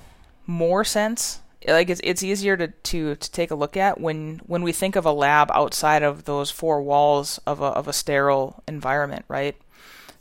more 0.46 0.84
sense. 0.84 1.40
Like 1.66 1.90
it's 1.90 2.00
it's 2.02 2.22
easier 2.22 2.56
to, 2.56 2.68
to, 2.68 3.14
to 3.16 3.30
take 3.30 3.50
a 3.50 3.54
look 3.54 3.76
at 3.76 4.00
when 4.00 4.40
when 4.46 4.62
we 4.62 4.72
think 4.72 4.96
of 4.96 5.04
a 5.04 5.12
lab 5.12 5.50
outside 5.52 6.02
of 6.02 6.24
those 6.24 6.50
four 6.50 6.80
walls 6.80 7.38
of 7.46 7.60
a 7.60 7.66
of 7.66 7.86
a 7.86 7.92
sterile 7.92 8.62
environment, 8.66 9.24
right? 9.28 9.56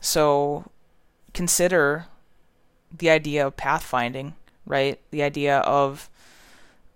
So 0.01 0.69
consider 1.33 2.07
the 2.95 3.09
idea 3.09 3.47
of 3.47 3.55
pathfinding, 3.55 4.33
right? 4.65 4.99
The 5.11 5.23
idea 5.23 5.59
of 5.59 6.09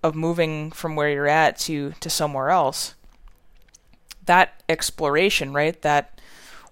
of 0.04 0.14
moving 0.14 0.72
from 0.72 0.96
where 0.96 1.10
you're 1.10 1.28
at 1.28 1.58
to 1.60 1.94
to 2.02 2.10
somewhere 2.10 2.50
else 2.50 2.96
that 4.26 4.64
exploration, 4.70 5.54
right? 5.54 5.82
That 5.82 6.20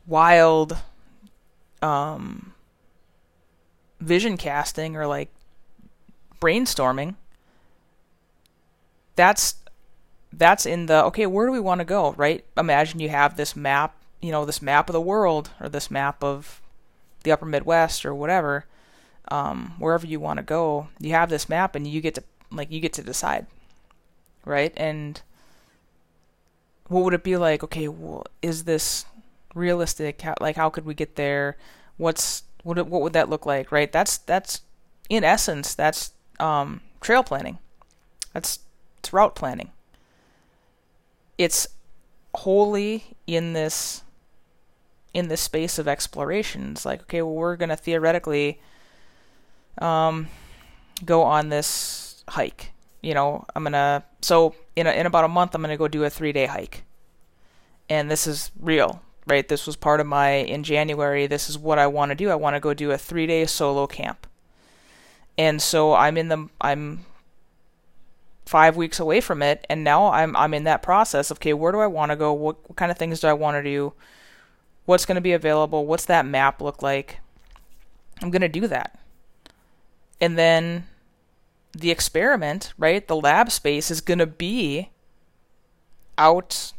wild 0.08 0.78
um, 1.82 2.54
vision 4.00 4.38
casting 4.38 4.96
or 4.96 5.08
like 5.08 5.30
brainstorming. 6.40 7.16
That's 9.16 9.56
that's 10.34 10.66
in 10.66 10.86
the 10.86 11.04
okay, 11.06 11.26
where 11.26 11.46
do 11.46 11.52
we 11.52 11.60
want 11.60 11.80
to 11.80 11.86
go, 11.86 12.14
right? 12.14 12.46
Imagine 12.58 13.00
you 13.00 13.10
have 13.10 13.36
this 13.36 13.56
map, 13.56 13.96
you 14.22 14.32
know, 14.32 14.46
this 14.46 14.62
map 14.62 14.90
of 14.90 14.94
the 14.94 15.02
world 15.02 15.50
or 15.60 15.70
this 15.70 15.92
map 15.92 16.24
of 16.24 16.62
the 17.24 17.32
upper 17.32 17.46
Midwest 17.46 18.06
or 18.06 18.16
whatever, 18.16 18.66
um, 19.30 19.76
wherever 19.78 20.08
you 20.08 20.20
want 20.20 20.38
to 20.38 20.44
go. 20.44 20.88
You 21.00 21.12
have 21.12 21.30
this 21.30 21.50
map 21.50 21.76
and 21.76 21.86
you 21.86 22.02
get 22.02 22.16
to 22.16 22.24
like 22.52 22.72
you 22.72 22.80
get 22.80 22.94
to 22.94 23.04
decide, 23.04 23.46
right? 24.46 24.74
And 24.78 25.22
what 26.88 27.04
would 27.04 27.14
it 27.14 27.24
be 27.24 27.38
like? 27.38 27.64
Okay, 27.64 27.88
well, 27.88 28.26
is 28.42 28.66
this 28.66 29.06
realistic? 29.56 30.22
How, 30.22 30.36
like, 30.40 30.56
how 30.56 30.70
could 30.70 30.86
we 30.86 30.94
get 30.94 31.16
there? 31.16 31.58
What's 31.98 32.44
what? 32.64 32.78
What 32.88 33.02
would 33.02 33.14
that 33.14 33.30
look 33.30 33.46
like? 33.46 33.72
Right? 33.72 33.92
That's 33.92 34.18
that's 34.18 34.62
in 35.10 35.24
essence 35.24 35.76
that's 35.76 36.12
um, 36.40 36.82
trail 37.02 37.24
planning. 37.24 37.60
That's 38.34 38.60
it's 39.02 39.12
route 39.12 39.34
planning. 39.34 39.72
It's 41.40 41.68
wholly 42.36 43.18
in 43.26 43.54
this 43.54 44.04
in 45.14 45.28
this 45.28 45.42
space 45.42 45.80
of 45.80 45.88
exploration. 45.88 46.72
It's 46.72 46.86
like, 46.86 47.02
okay, 47.02 47.24
well, 47.24 47.34
we're 47.34 47.56
gonna 47.56 47.76
theoretically 47.76 48.62
um, 49.80 50.28
go 51.04 51.24
on 51.24 51.50
this 51.50 52.24
hike. 52.30 52.72
You 53.02 53.16
know, 53.16 53.44
I'm 53.56 53.64
gonna 53.64 54.04
so 54.22 54.54
in 54.76 54.86
a, 54.86 54.92
in 54.92 55.08
about 55.08 55.26
a 55.26 55.28
month 55.28 55.56
I'm 55.56 55.64
to 55.64 55.78
go 55.78 55.88
do 55.88 56.04
a 56.04 56.10
3-day 56.10 56.46
hike. 56.46 56.84
And 57.90 58.10
this 58.10 58.28
is 58.28 58.52
real, 58.60 59.02
right? 59.26 59.48
This 59.48 59.66
was 59.66 59.76
part 59.76 60.00
of 60.00 60.06
my 60.06 60.34
in 60.34 60.64
January, 60.64 61.26
this 61.26 61.50
is 61.50 61.58
what 61.58 61.80
I 61.80 61.88
want 61.88 62.12
to 62.12 62.16
do. 62.16 62.30
I 62.30 62.36
want 62.36 62.56
to 62.56 62.60
go 62.60 62.76
do 62.76 62.92
a 62.92 62.98
3-day 62.98 63.48
solo 63.48 63.88
camp. 63.88 64.28
And 65.40 65.60
so 65.60 65.96
I'm 65.96 66.18
in 66.18 66.28
the 66.28 66.48
I'm 66.62 67.06
5 68.46 68.76
weeks 68.76 69.00
away 69.00 69.22
from 69.22 69.42
it 69.42 69.66
and 69.70 69.84
now 69.84 70.12
I'm 70.12 70.36
I'm 70.36 70.54
in 70.54 70.64
that 70.66 70.82
process 70.82 71.32
of 71.32 71.38
okay, 71.38 71.54
where 71.54 71.72
do 71.72 71.80
I 71.80 71.88
want 71.88 72.12
to 72.12 72.16
go? 72.16 72.34
What, 72.34 72.58
what 72.68 72.76
kind 72.76 72.92
of 72.92 72.98
things 72.98 73.20
do 73.20 73.28
I 73.28 73.34
want 73.34 73.56
to 73.56 73.64
do? 73.64 73.94
What's 74.86 75.06
going 75.06 75.16
to 75.16 75.22
be 75.22 75.34
available? 75.34 75.86
What's 75.86 76.06
that 76.06 76.26
map 76.26 76.62
look 76.62 76.82
like? 76.82 77.20
I'm 78.22 78.32
going 78.32 78.42
to 78.42 78.50
do 78.50 78.68
that. 78.68 79.00
And 80.20 80.38
then 80.38 80.86
the 81.74 81.92
experiment, 81.92 82.74
right, 82.78 83.08
the 83.08 83.16
lab 83.16 83.52
space 83.52 83.90
is 83.90 84.02
going 84.02 84.20
to 84.20 84.28
be 84.28 84.90
out 86.18 86.74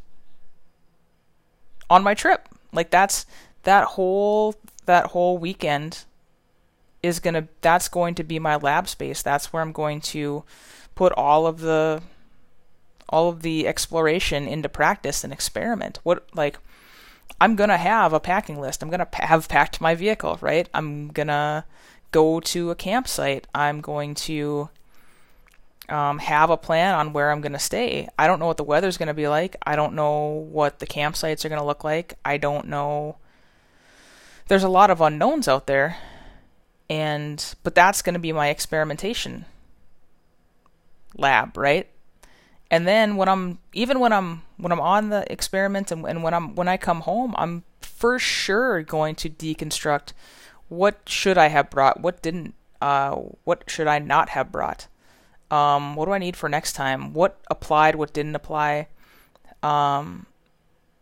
on 1.91 2.03
my 2.03 2.15
trip. 2.15 2.49
Like 2.73 2.91
that's 2.91 3.27
that 3.65 3.85
whole 3.85 4.55
that 4.87 5.07
whole 5.07 5.39
weekend 5.39 6.05
is 7.03 7.19
going 7.19 7.35
to 7.35 7.49
that's 7.61 7.89
going 7.89 8.15
to 8.15 8.25
be 8.25 8.39
my 8.39 8.57
lab 8.57 8.89
space. 8.89 9.23
That's 9.23 9.53
where 9.53 9.63
I'm 9.63 9.73
going 9.73 10.01
to 10.01 10.45
put 10.95 11.13
all 11.13 11.47
of 11.47 11.61
the 11.61 12.03
all 13.09 13.29
of 13.29 13.43
the 13.43 13.67
exploration 13.69 14.49
into 14.49 14.69
practice 14.69 15.23
and 15.25 15.33
experiment. 15.33 15.99
What 16.03 16.27
like 16.35 16.59
I'm 17.41 17.57
gonna 17.57 17.77
have 17.77 18.13
a 18.13 18.21
packing 18.21 18.61
list. 18.61 18.83
I'm 18.83 18.91
gonna 18.91 19.07
pa- 19.07 19.27
have 19.27 19.49
packed 19.49 19.81
my 19.81 19.95
vehicle, 19.95 20.39
right? 20.41 20.69
I'm 20.73 21.09
gonna 21.09 21.65
go 22.11 22.41
to 22.41 22.71
a 22.71 22.75
campsite. 22.75 23.47
I'm 23.55 23.81
going 23.81 24.15
to 24.15 24.69
um, 25.89 26.19
have 26.19 26.51
a 26.51 26.57
plan 26.57 26.95
on 26.95 27.13
where 27.13 27.31
I'm 27.31 27.41
going 27.41 27.53
to 27.53 27.59
stay. 27.59 28.09
I 28.19 28.27
don't 28.27 28.39
know 28.39 28.47
what 28.47 28.57
the 28.57 28.65
weather's 28.65 28.97
going 28.97 29.09
to 29.09 29.15
be 29.15 29.29
like. 29.29 29.57
I 29.67 29.77
don't 29.77 29.95
know 29.95 30.47
what 30.51 30.79
the 30.79 30.87
campsites 30.87 31.45
are 31.45 31.49
going 31.49 31.61
to 31.61 31.67
look 31.67 31.85
like. 31.85 32.15
I 32.25 32.37
don't 32.37 32.69
know. 32.69 33.17
There's 34.49 34.63
a 34.63 34.69
lot 34.69 34.91
of 34.91 35.01
unknowns 35.01 35.49
out 35.49 35.67
there, 35.67 35.97
and 36.89 37.55
but 37.63 37.75
that's 37.75 38.03
going 38.03 38.15
to 38.15 38.21
be 38.21 38.33
my 38.33 38.49
experimentation 38.49 39.47
lab, 41.17 41.57
right? 41.57 41.89
And 42.71 42.87
then 42.87 43.17
when 43.17 43.29
I'm 43.29 43.59
even 43.73 44.01
when 44.01 44.13
I'm 44.13 44.43
when 44.57 44.73
I'm 44.73 44.81
on 44.81 45.11
the 45.11 45.31
experiment 45.31 45.91
and, 45.91 46.07
and 46.07 46.23
when 46.23 46.35
I'm 46.35 46.55
when 46.55 46.69
I 46.69 46.77
come 46.77 47.01
home, 47.01 47.35
I'm 47.37 47.65
for 47.81 48.19
sure 48.19 48.83
going 48.83 49.15
to 49.17 49.31
deconstruct 49.31 50.13
what 50.69 51.01
should 51.07 51.37
I 51.37 51.49
have 51.49 51.69
brought, 51.69 52.01
what 52.01 52.23
didn't, 52.23 52.55
uh, 52.81 53.15
what 53.45 53.65
should 53.69 53.87
I 53.87 53.99
not 53.99 54.31
have 54.31 54.51
brought 54.51 54.89
um, 55.53 55.97
what 55.97 56.07
do 56.07 56.13
I 56.13 56.19
need 56.19 56.35
for 56.35 56.49
next 56.49 56.73
time? 56.73 57.13
What 57.13 57.39
applied? 57.51 57.95
What 57.95 58.15
didn't 58.15 58.35
apply? 58.35 58.89
Um, 59.63 60.27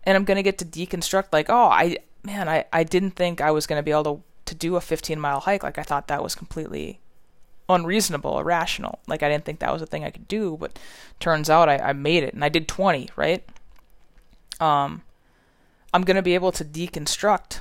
and 0.03 0.17
I'm 0.17 0.25
gonna 0.25 0.43
get 0.43 0.59
to 0.59 0.65
deconstruct 0.65 1.29
like, 1.33 1.49
oh, 1.49 1.69
I 1.69 1.99
man, 2.25 2.49
I, 2.49 2.65
I 2.73 2.83
didn't 2.83 3.13
think 3.13 3.41
I 3.41 3.53
was 3.53 3.67
gonna 3.69 3.85
be 3.85 3.93
able 3.93 4.05
to 4.05 4.23
to 4.47 4.55
do 4.57 4.75
a 4.75 4.81
15 4.81 5.21
mile 5.21 5.39
hike. 5.39 5.63
Like 5.63 5.79
I 5.79 5.85
thought 5.85 6.09
that 6.09 6.23
was 6.23 6.35
completely 6.35 6.99
unreasonable, 7.75 8.39
irrational. 8.39 9.01
Like 9.07 9.23
I 9.23 9.29
didn't 9.29 9.45
think 9.45 9.61
that 9.61 9.73
was 9.73 9.83
a 9.83 9.87
thing 9.87 10.05
I 10.05 10.11
could 10.11 10.29
do, 10.29 10.57
but 10.59 10.79
turns 11.19 11.49
out 11.49 11.69
I, 11.69 11.79
I 11.79 11.93
made 11.93 12.23
it 12.23 12.35
and 12.35 12.45
I 12.45 12.49
did 12.49 12.69
20, 12.69 13.11
right? 13.17 13.45
Um, 14.61 15.03
I'm 15.93 16.03
gonna 16.03 16.23
be 16.23 16.35
able 16.35 16.53
to 16.53 16.65
deconstruct 16.65 17.61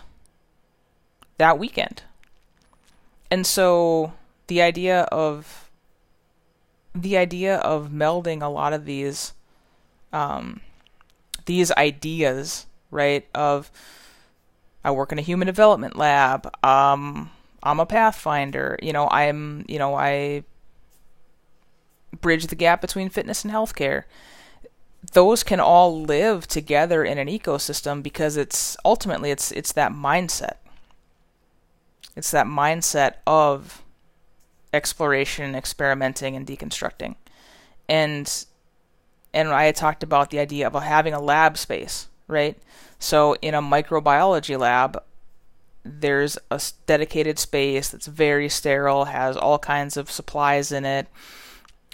that 1.38 1.58
weekend. 1.58 2.04
And 3.32 3.46
so 3.46 4.14
the 4.48 4.62
idea 4.62 5.02
of 5.04 5.70
the 6.94 7.18
idea 7.18 7.58
of 7.58 7.90
melding 7.90 8.42
a 8.42 8.48
lot 8.48 8.74
of 8.74 8.86
these 8.86 9.34
um, 10.12 10.62
these 11.46 11.72
ideas, 11.74 12.66
right? 12.92 13.28
Of 13.34 13.72
I 14.84 14.92
work 14.92 15.12
in 15.12 15.20
a 15.20 15.24
human 15.24 15.46
development 15.46 15.96
lab. 15.96 16.52
Um, 16.64 17.32
I'm 17.64 17.80
a 17.80 17.86
pathfinder. 17.86 18.78
You 18.82 18.94
know, 18.94 19.08
I'm 19.10 19.66
you 19.68 19.80
know 19.80 19.96
I 19.96 20.44
bridge 22.22 22.48
the 22.48 22.56
gap 22.56 22.82
between 22.82 23.10
fitness 23.10 23.44
and 23.44 23.54
healthcare. 23.54 24.04
Those 25.14 25.44
can 25.44 25.60
all 25.60 26.02
live 26.02 26.48
together 26.48 27.04
in 27.04 27.18
an 27.18 27.28
ecosystem 27.28 28.04
because 28.04 28.38
it's 28.38 28.76
ultimately 28.84 29.32
it's 29.32 29.52
it's 29.52 29.72
that 29.74 29.92
mindset. 29.92 30.56
It's 32.16 32.32
that 32.32 32.48
mindset 32.48 33.16
of 33.26 33.84
exploration, 34.74 35.56
experimenting, 35.56 36.36
and 36.36 36.46
deconstructing. 36.46 37.16
And 37.88 38.46
and 39.34 39.50
I 39.50 39.66
had 39.66 39.76
talked 39.76 40.04
about 40.04 40.32
the 40.32 40.40
idea 40.40 40.68
of 40.68 40.82
having 40.82 41.14
a 41.14 41.22
lab 41.22 41.58
space, 41.58 42.08
right? 42.28 42.58
So 42.98 43.36
in 43.42 43.54
a 43.54 43.62
microbiology 43.62 44.58
lab, 44.60 45.02
there's 45.90 46.38
a 46.52 46.62
dedicated 46.86 47.40
space 47.40 47.90
that's 47.90 48.08
very 48.08 48.50
sterile, 48.50 49.06
has 49.06 49.36
all 49.38 49.60
kinds 49.60 49.98
of 49.98 50.10
supplies 50.10 50.72
in 50.72 50.86
it, 50.86 51.08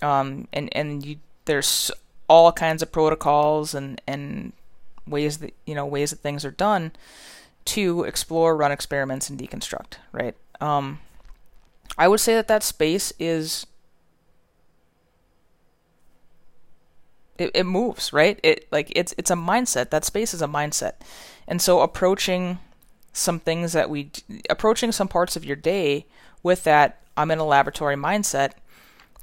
um, 0.02 0.48
and 0.54 0.70
and 0.75 1.06
you, 1.06 1.18
there's 1.46 1.92
all 2.28 2.52
kinds 2.52 2.82
of 2.82 2.92
protocols 2.92 3.74
and 3.74 4.02
and 4.08 4.54
ways 5.08 5.38
that 5.40 5.53
you 5.66 5.75
know 5.75 5.86
ways 5.86 6.12
that 6.12 6.20
things 6.20 6.44
are 6.46 6.51
done 6.51 6.92
to 7.66 8.03
explore, 8.03 8.55
run 8.55 8.72
experiments, 8.72 9.29
and 9.29 9.40
deconstruct, 9.40 9.96
right? 10.12 10.36
Um, 10.62 11.00
I 11.98 12.08
would 12.08 12.20
say 12.20 12.36
that 12.36 12.48
that 12.48 12.64
space 12.64 13.14
is 13.20 13.66
it, 17.38 17.51
it 17.53 17.64
moves, 17.66 18.14
right? 18.14 18.40
It 18.44 18.68
like 18.72 18.92
it's 18.96 19.14
it's 19.18 19.31
a 19.31 19.36
mindset. 19.36 19.90
That 19.90 20.05
space 20.05 20.34
is 20.34 20.42
a 20.42 20.48
mindset. 20.48 20.94
And 21.48 21.62
so 21.62 21.81
approaching 21.81 22.60
some 23.16 23.40
things 23.40 23.74
that 23.74 23.90
we 23.90 24.12
approaching 24.50 24.92
some 24.92 25.08
parts 25.08 25.36
of 25.36 25.46
your 25.46 25.56
day 25.56 26.06
with 26.44 26.64
that 26.66 27.01
I'm 27.16 27.32
in 27.32 27.40
a 27.40 27.46
laboratory 27.46 27.96
mindset 27.96 28.51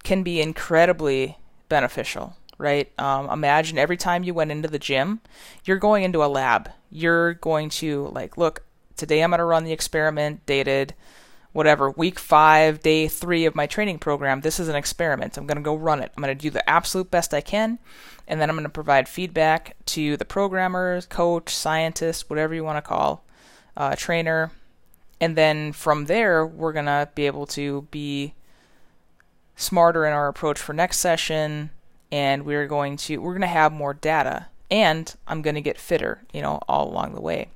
can 0.03 0.23
be 0.23 0.41
incredibly 0.41 1.39
beneficial, 1.69 2.37
right? 2.59 2.91
Um, 2.99 3.29
imagine 3.31 3.79
every 3.79 3.97
time 3.97 4.25
you 4.25 4.35
went 4.35 4.51
into 4.51 4.69
the 4.69 4.79
gym, 4.79 5.21
you're 5.65 5.77
going 5.77 6.05
into 6.05 6.25
a 6.25 6.27
lab. 6.27 6.71
You're 6.91 7.35
going 7.35 7.69
to 7.71 8.09
like, 8.09 8.37
look, 8.39 8.65
today 8.97 9.23
I'm 9.23 9.31
going 9.31 9.39
to 9.39 9.45
run 9.45 9.65
the 9.65 9.73
experiment 9.73 10.45
dated 10.47 10.95
whatever, 11.53 11.91
week 11.91 12.19
five, 12.19 12.81
day 12.81 13.07
three 13.09 13.45
of 13.45 13.55
my 13.55 13.67
training 13.67 13.99
program, 13.99 14.41
this 14.41 14.59
is 14.59 14.69
an 14.69 14.75
experiment. 14.75 15.37
I'm 15.37 15.47
going 15.47 15.59
to 15.59 15.63
go 15.63 15.75
run 15.75 16.03
it. 16.03 16.11
I'm 16.17 16.23
going 16.23 16.37
to 16.37 16.43
do 16.43 16.51
the 16.51 16.69
absolute 16.69 17.11
best 17.11 17.35
I 17.35 17.41
can, 17.41 17.79
and 18.27 18.41
then 18.41 18.49
I'm 18.49 18.57
going 18.57 18.65
to 18.65 18.71
provide 18.71 19.09
feedback 19.09 19.77
to 19.87 20.17
the 20.17 20.25
programmers, 20.25 21.07
coach, 21.07 21.55
scientist, 21.55 22.31
whatever 22.31 22.55
you 22.55 22.65
want 22.65 22.83
to 22.83 22.89
call, 22.89 23.25
uh, 23.77 23.95
trainer. 23.97 24.51
And 25.21 25.37
then 25.37 25.73
from 25.73 26.07
there, 26.07 26.47
we're 26.47 26.73
going 26.73 26.87
to 26.87 27.09
be 27.15 27.27
able 27.27 27.47
to 27.47 27.87
be 27.91 28.35
smarter 29.57 30.05
in 30.07 30.13
our 30.13 30.29
approach 30.29 30.59
for 30.59 30.73
next 30.73 30.99
session, 30.99 31.71
and 32.11 32.45
we're 32.45 32.67
going 32.67 32.97
to 32.97 33.19
we're 33.19 33.33
going 33.33 33.43
to 33.43 33.47
have 33.47 33.73
more 33.73 33.95
data, 33.95 34.47
and 34.71 35.15
I'm 35.29 35.43
going 35.43 35.55
to 35.55 35.61
get 35.61 35.79
fitter, 35.79 36.23
you 36.33 36.43
know, 36.43 36.61
all 36.69 36.89
along 36.89 37.15
the 37.15 37.21
way 37.21 37.49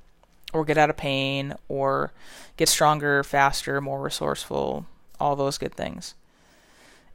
or 0.53 0.65
get 0.65 0.79
out 0.79 0.91
of 0.91 0.97
pain 0.97 1.55
or 1.69 2.13
get 2.57 2.69
stronger, 2.69 3.23
faster, 3.23 3.81
more 3.81 4.01
resourceful, 4.01 4.87
all 5.21 5.37
those 5.37 5.59
good 5.59 5.75
things. 5.75 6.15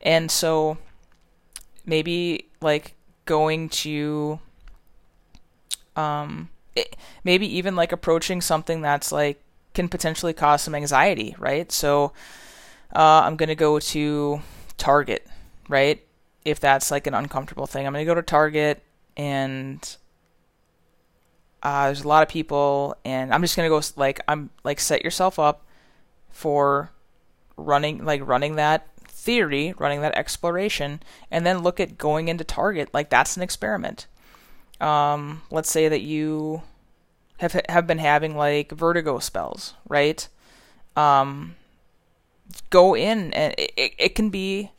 And 0.02 0.30
so 0.30 0.78
maybe 1.86 2.46
like 2.62 2.96
going 3.26 3.70
to 3.70 4.40
um 5.96 6.50
maybe 7.24 7.58
even 7.58 7.76
like 7.76 7.92
approaching 7.92 8.42
something 8.42 8.82
that's 8.82 9.12
like 9.12 9.42
can 9.74 9.88
potentially 9.88 10.34
cause 10.34 10.62
some 10.62 10.76
anxiety, 10.76 11.36
right? 11.38 11.72
So 11.72 12.14
uh, 12.96 13.22
I'm 13.24 13.38
going 13.38 13.50
to 13.50 13.56
go 13.56 13.80
to 13.80 14.42
Target, 14.78 15.28
right? 15.70 16.04
If 16.44 16.60
that's 16.60 16.92
like 16.92 17.08
an 17.08 17.14
uncomfortable 17.14 17.68
thing, 17.68 17.86
I'm 17.86 17.94
going 17.94 18.06
to 18.06 18.10
go 18.10 18.16
to 18.16 18.22
Target 18.22 18.84
and 19.16 19.98
uh, 21.64 21.86
there's 21.86 22.04
a 22.04 22.08
lot 22.08 22.24
of 22.24 22.30
people, 22.30 22.96
and 23.06 23.34
I'm 23.34 23.42
just 23.42 23.56
gonna 23.56 23.70
go 23.70 23.82
like 23.96 24.20
I'm 24.28 24.50
like 24.64 24.80
set 24.80 25.04
yourself 25.04 25.38
up 25.38 25.66
for 26.30 26.92
running 27.56 28.04
like 28.04 28.26
running 28.26 28.56
that 28.56 28.88
theory, 29.08 29.74
running 29.78 30.02
that 30.02 30.18
exploration, 30.18 31.04
and 31.30 31.46
then 31.46 31.60
look 31.60 31.80
at 31.80 31.98
going 31.98 32.30
into 32.30 32.44
target. 32.44 32.90
Like 32.94 33.10
that's 33.10 33.38
an 33.38 33.44
experiment. 33.44 34.08
Um, 34.82 35.44
let's 35.52 35.72
say 35.72 35.88
that 35.88 36.02
you 36.02 36.63
have 37.38 37.60
have 37.70 37.88
been 37.88 38.00
having 38.00 38.36
like 38.36 38.72
vertigo 38.72 39.20
spells, 39.20 39.74
right? 39.88 40.28
Um, 40.96 41.56
go 42.70 42.96
in, 42.96 43.34
and 43.34 43.54
it, 43.58 43.72
it, 43.78 43.94
it 43.98 44.15
can 44.15 44.30
be 44.30 44.72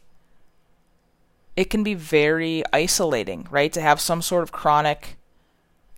it 1.57 1.71
can 1.71 1.83
be 1.83 1.95
very 1.95 2.63
isolating, 2.73 3.47
right? 3.51 3.73
To 3.73 3.81
have 3.81 4.01
some 4.01 4.23
sort 4.23 4.43
of 4.43 4.53
chronic 4.53 5.17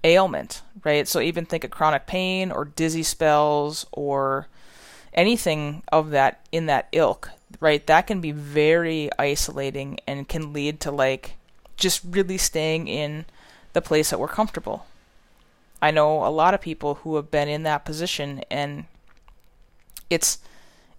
ailment, 0.03 0.63
right? 0.85 1.09
So 1.09 1.21
even 1.21 1.47
think 1.47 1.65
of 1.65 1.71
chronic 1.71 2.07
pain 2.07 2.51
or 2.51 2.65
dizzy 2.65 3.03
spells 3.03 3.87
or 3.93 4.49
anything 5.13 5.83
of 5.93 6.11
that 6.11 6.47
in 6.53 6.67
that 6.67 6.89
ilk, 6.93 7.31
right? 7.61 7.87
That 7.87 8.07
can 8.07 8.21
be 8.21 8.33
very 8.33 9.11
isolating 9.19 9.99
and 10.07 10.29
can 10.29 10.53
lead 10.53 10.81
to 10.81 10.91
like 10.91 11.35
just 11.77 12.03
really 12.05 12.39
staying 12.39 12.89
in 12.89 13.25
the 13.75 13.83
place 13.83 14.11
that 14.11 14.19
we're 14.19 14.29
comfortable. 14.29 14.87
I 15.83 15.91
know 15.91 16.25
a 16.25 16.31
lot 16.31 16.55
of 16.55 16.63
people 16.63 16.95
who 16.97 17.17
have 17.17 17.31
been 17.31 17.49
in 17.49 17.63
that 17.65 17.85
position 17.85 18.43
and 18.51 18.87
it's 20.09 20.39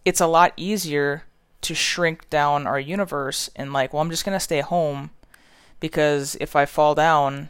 it's 0.03 0.21
a 0.21 0.27
lot 0.27 0.53
easier 0.55 1.23
to 1.61 1.73
shrink 1.73 2.29
down 2.29 2.67
our 2.67 2.79
universe 2.79 3.49
and 3.55 3.73
like, 3.73 3.91
well, 3.91 4.03
I'm 4.03 4.11
just 4.11 4.23
going 4.23 4.35
to 4.35 4.39
stay 4.39 4.61
home 4.61 5.09
because 5.79 6.37
if 6.39 6.55
I 6.55 6.67
fall 6.67 6.93
down, 6.93 7.49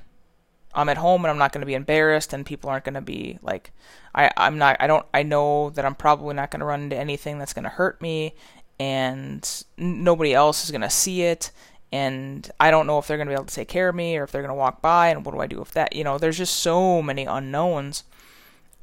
I'm 0.74 0.88
at 0.88 0.98
home 0.98 1.26
and 1.26 1.32
I'm 1.32 1.38
not 1.38 1.52
going 1.52 1.62
to 1.62 1.68
be 1.68 1.74
embarrassed 1.74 2.32
and 2.32 2.46
people 2.46 2.70
aren't 2.70 2.86
going 2.86 2.96
to 2.96 3.02
be 3.02 3.40
like 3.42 3.72
I 4.14 4.32
I'm 4.38 4.58
not 4.58 4.78
I 4.80 4.88
don't 4.88 5.06
I 5.14 5.24
know 5.24 5.72
that 5.72 5.86
I'm 5.86 5.96
probably 5.96 6.36
not 6.36 6.52
going 6.52 6.60
to 6.62 6.66
run 6.66 6.84
into 6.84 6.98
anything 6.98 7.40
that's 7.40 7.54
going 7.54 7.64
to 7.64 7.70
hurt 7.70 8.02
me 8.02 8.36
and 8.80 9.64
nobody 9.78 10.34
else 10.34 10.64
is 10.64 10.72
going 10.72 10.82
to 10.82 10.90
see 10.90 11.24
it 11.24 11.52
and 11.96 12.52
I 12.60 12.72
don't 12.72 12.88
know 12.88 13.00
if 13.00 13.08
they're 13.08 13.16
going 13.16 13.28
to 13.28 13.32
be 13.32 13.36
able 13.36 13.46
to 13.46 13.56
take 13.56 13.70
care 13.70 13.88
of 13.88 13.96
me 13.96 14.18
or 14.18 14.26
if 14.26 14.32
they're 14.32 14.42
going 14.42 14.50
to 14.50 14.54
walk 14.54 14.82
by 14.82 15.08
and 15.08 15.26
what 15.26 15.34
do 15.34 15.40
I 15.40 15.48
do 15.48 15.60
with 15.60 15.72
that? 15.72 15.96
You 15.96 16.04
know, 16.04 16.18
there's 16.18 16.38
just 16.38 16.58
so 16.58 17.02
many 17.02 17.24
unknowns 17.24 18.04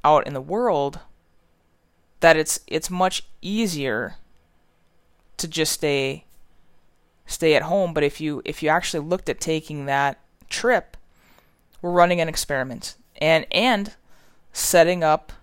out 0.02 0.26
in 0.26 0.32
the 0.32 0.40
world 0.40 1.00
that 2.20 2.38
it's 2.38 2.60
it's 2.66 2.88
much 2.88 3.24
easier 3.42 4.14
to 5.36 5.46
just 5.46 5.72
stay 5.72 6.24
stay 7.26 7.54
at 7.54 7.64
home, 7.64 7.92
but 7.92 8.02
if 8.02 8.18
you 8.18 8.40
if 8.46 8.62
you 8.62 8.70
actually 8.70 9.06
looked 9.06 9.28
at 9.28 9.40
taking 9.40 9.84
that 9.84 10.18
trip, 10.48 10.96
we're 11.82 11.90
running 11.90 12.18
an 12.18 12.30
experiment 12.30 12.94
and 13.20 13.44
and 13.52 13.94
setting 14.54 15.04
up 15.04 15.34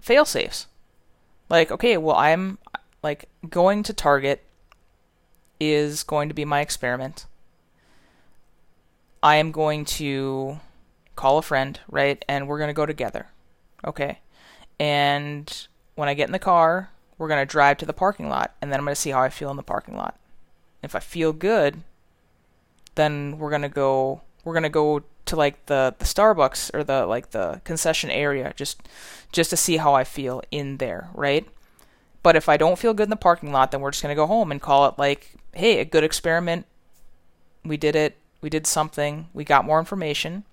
fail 0.00 0.24
safes. 0.24 0.66
Like, 1.50 1.70
okay, 1.70 1.98
well, 1.98 2.16
I'm 2.16 2.56
like 3.02 3.28
going 3.50 3.82
to 3.82 3.92
Target 3.92 4.42
is 5.60 6.02
going 6.02 6.28
to 6.28 6.34
be 6.34 6.44
my 6.44 6.60
experiment. 6.60 7.26
I 9.22 9.36
am 9.36 9.52
going 9.52 9.84
to 9.84 10.58
call 11.14 11.38
a 11.38 11.42
friend, 11.42 11.78
right? 11.88 12.24
And 12.26 12.48
we're 12.48 12.58
going 12.58 12.68
to 12.68 12.74
go 12.74 12.86
together. 12.86 13.26
Okay. 13.86 14.20
And 14.78 15.66
when 15.94 16.08
I 16.08 16.14
get 16.14 16.28
in 16.28 16.32
the 16.32 16.38
car, 16.38 16.90
we're 17.18 17.28
going 17.28 17.46
to 17.46 17.50
drive 17.50 17.76
to 17.78 17.86
the 17.86 17.92
parking 17.92 18.30
lot 18.30 18.54
and 18.62 18.72
then 18.72 18.80
I'm 18.80 18.86
going 18.86 18.94
to 18.94 19.00
see 19.00 19.10
how 19.10 19.20
I 19.20 19.28
feel 19.28 19.50
in 19.50 19.56
the 19.58 19.62
parking 19.62 19.96
lot. 19.96 20.18
If 20.82 20.94
I 20.94 21.00
feel 21.00 21.34
good, 21.34 21.82
then 22.94 23.38
we're 23.38 23.50
going 23.50 23.62
to 23.62 23.68
go 23.68 24.22
we're 24.42 24.54
going 24.54 24.62
to 24.62 24.70
go 24.70 25.02
to 25.26 25.36
like 25.36 25.66
the 25.66 25.94
the 25.98 26.06
Starbucks 26.06 26.74
or 26.74 26.82
the 26.82 27.04
like 27.04 27.30
the 27.30 27.60
concession 27.64 28.10
area 28.10 28.54
just 28.56 28.88
just 29.32 29.50
to 29.50 29.56
see 29.56 29.76
how 29.76 29.94
I 29.94 30.04
feel 30.04 30.42
in 30.50 30.78
there, 30.78 31.10
right? 31.12 31.46
But 32.22 32.36
if 32.36 32.48
I 32.48 32.56
don't 32.56 32.78
feel 32.78 32.94
good 32.94 33.04
in 33.04 33.10
the 33.10 33.16
parking 33.16 33.52
lot, 33.52 33.70
then 33.70 33.80
we're 33.80 33.92
just 33.92 34.02
going 34.02 34.14
to 34.14 34.20
go 34.20 34.26
home 34.26 34.50
and 34.50 34.60
call 34.60 34.86
it 34.86 34.98
like, 34.98 35.32
hey, 35.54 35.80
a 35.80 35.84
good 35.84 36.04
experiment. 36.04 36.66
We 37.64 37.76
did 37.76 37.96
it. 37.96 38.16
We 38.40 38.50
did 38.50 38.66
something. 38.66 39.28
We 39.32 39.44
got 39.44 39.64
more 39.64 39.78
information. 39.78 40.44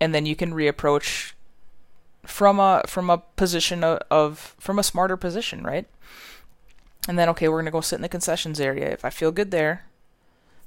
And 0.00 0.14
then 0.14 0.26
you 0.26 0.36
can 0.36 0.52
reapproach 0.52 1.32
from 2.24 2.60
a 2.60 2.82
from 2.86 3.08
a 3.08 3.18
position 3.18 3.82
of, 3.82 4.00
of 4.10 4.54
from 4.58 4.78
a 4.78 4.82
smarter 4.82 5.16
position, 5.16 5.62
right? 5.62 5.86
And 7.08 7.18
then 7.18 7.28
okay, 7.30 7.48
we're 7.48 7.56
going 7.56 7.64
to 7.64 7.70
go 7.70 7.80
sit 7.80 7.96
in 7.96 8.02
the 8.02 8.08
concessions 8.08 8.60
area. 8.60 8.90
If 8.90 9.04
I 9.04 9.10
feel 9.10 9.32
good 9.32 9.50
there, 9.50 9.86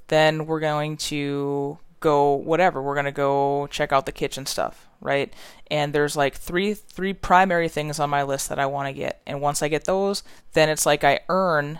then 0.08 0.46
we're 0.46 0.60
going 0.60 0.98
to 0.98 1.78
go 2.02 2.34
whatever. 2.34 2.82
We're 2.82 2.96
going 2.96 3.06
to 3.06 3.12
go 3.12 3.68
check 3.72 3.94
out 3.94 4.06
the 4.06 4.12
kitchen 4.12 4.46
stuff, 4.46 4.90
right? 5.00 5.34
And 5.70 5.94
there's 5.94 6.18
like 6.18 6.36
three 6.36 6.74
three 6.74 7.14
primary 7.14 7.70
things 7.70 8.00
on 8.00 8.10
my 8.10 8.24
list 8.24 8.50
that 8.50 8.60
I 8.60 8.66
want 8.66 8.90
to 8.90 8.94
get. 8.94 9.22
And 9.26 9.40
once 9.40 9.64
I 9.64 9.70
get 9.70 9.86
those, 9.86 10.24
then 10.52 10.68
it's 10.68 10.86
like 10.86 11.06
I 11.06 11.22
earn 11.30 11.80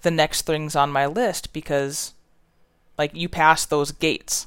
the 0.00 0.10
next 0.10 0.46
things 0.46 0.74
on 0.74 0.90
my 0.90 1.04
list 1.04 1.52
because 1.52 2.14
like 2.96 3.14
you 3.14 3.28
pass 3.28 3.66
those 3.66 3.92
gates. 3.92 4.46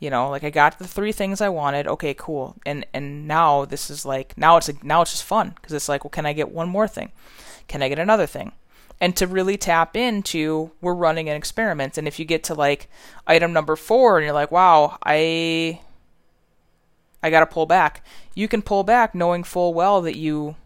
You 0.00 0.10
know, 0.10 0.30
like 0.30 0.44
I 0.44 0.50
got 0.50 0.78
the 0.78 0.86
three 0.86 1.12
things 1.12 1.40
I 1.40 1.48
wanted. 1.48 1.86
Okay, 1.86 2.14
cool. 2.14 2.56
And 2.64 2.86
and 2.92 3.28
now 3.28 3.64
this 3.64 3.90
is 3.90 4.04
like 4.04 4.36
now 4.36 4.56
it's 4.56 4.68
like, 4.68 4.82
now 4.82 5.02
it's 5.02 5.12
just 5.12 5.24
fun 5.24 5.52
because 5.54 5.72
it's 5.72 5.88
like, 5.88 6.02
well, 6.02 6.10
can 6.10 6.26
I 6.26 6.32
get 6.32 6.50
one 6.50 6.68
more 6.68 6.88
thing? 6.88 7.12
Can 7.68 7.82
I 7.82 7.88
get 7.88 7.98
another 7.98 8.26
thing? 8.26 8.52
And 9.00 9.16
to 9.16 9.26
really 9.26 9.56
tap 9.56 9.96
into 9.96 10.72
we're 10.80 10.94
running 10.94 11.28
an 11.28 11.36
experiment. 11.36 11.98
And 11.98 12.08
if 12.08 12.18
you 12.18 12.24
get 12.24 12.44
to 12.44 12.54
like 12.54 12.88
item 13.26 13.52
number 13.52 13.76
4 13.76 14.18
and 14.18 14.24
you're 14.24 14.34
like 14.34 14.50
wow 14.50 14.98
I 15.04 15.80
I 17.22 17.30
got 17.30 17.40
to 17.40 17.46
pull 17.46 17.66
back 17.66 18.04
you 18.34 18.48
can 18.48 18.62
pull 18.62 18.84
back 18.84 19.14
knowing 19.14 19.44
full 19.44 19.74
well 19.74 20.00
that 20.02 20.16
you 20.16 20.56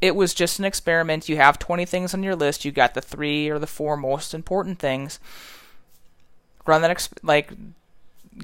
it 0.00 0.16
was 0.16 0.32
just 0.32 0.58
an 0.58 0.64
experiment. 0.64 1.28
You 1.28 1.36
have 1.36 1.58
20 1.58 1.84
things 1.84 2.14
on 2.14 2.22
your 2.22 2.34
list. 2.34 2.64
You 2.64 2.72
got 2.72 2.94
the 2.94 3.02
3 3.02 3.50
or 3.50 3.58
the 3.58 3.66
4 3.66 3.96
most 3.98 4.32
important 4.32 4.78
things. 4.78 5.20
Run 6.66 6.82
that 6.82 6.96
exp- 6.96 7.18
like 7.22 7.52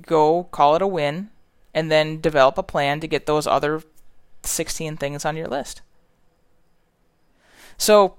go 0.03 0.45
call 0.45 0.77
it 0.77 0.83
a 0.83 0.87
win 0.87 1.31
and 1.73 1.91
then 1.91 2.21
develop 2.21 2.59
a 2.59 2.63
plan 2.63 3.01
to 3.01 3.07
get 3.07 3.27
those 3.27 3.47
other 3.47 3.83
16 4.43 4.97
things 4.97 5.25
on 5.25 5.37
your 5.37 5.49
list. 5.49 5.83
So 7.79 8.17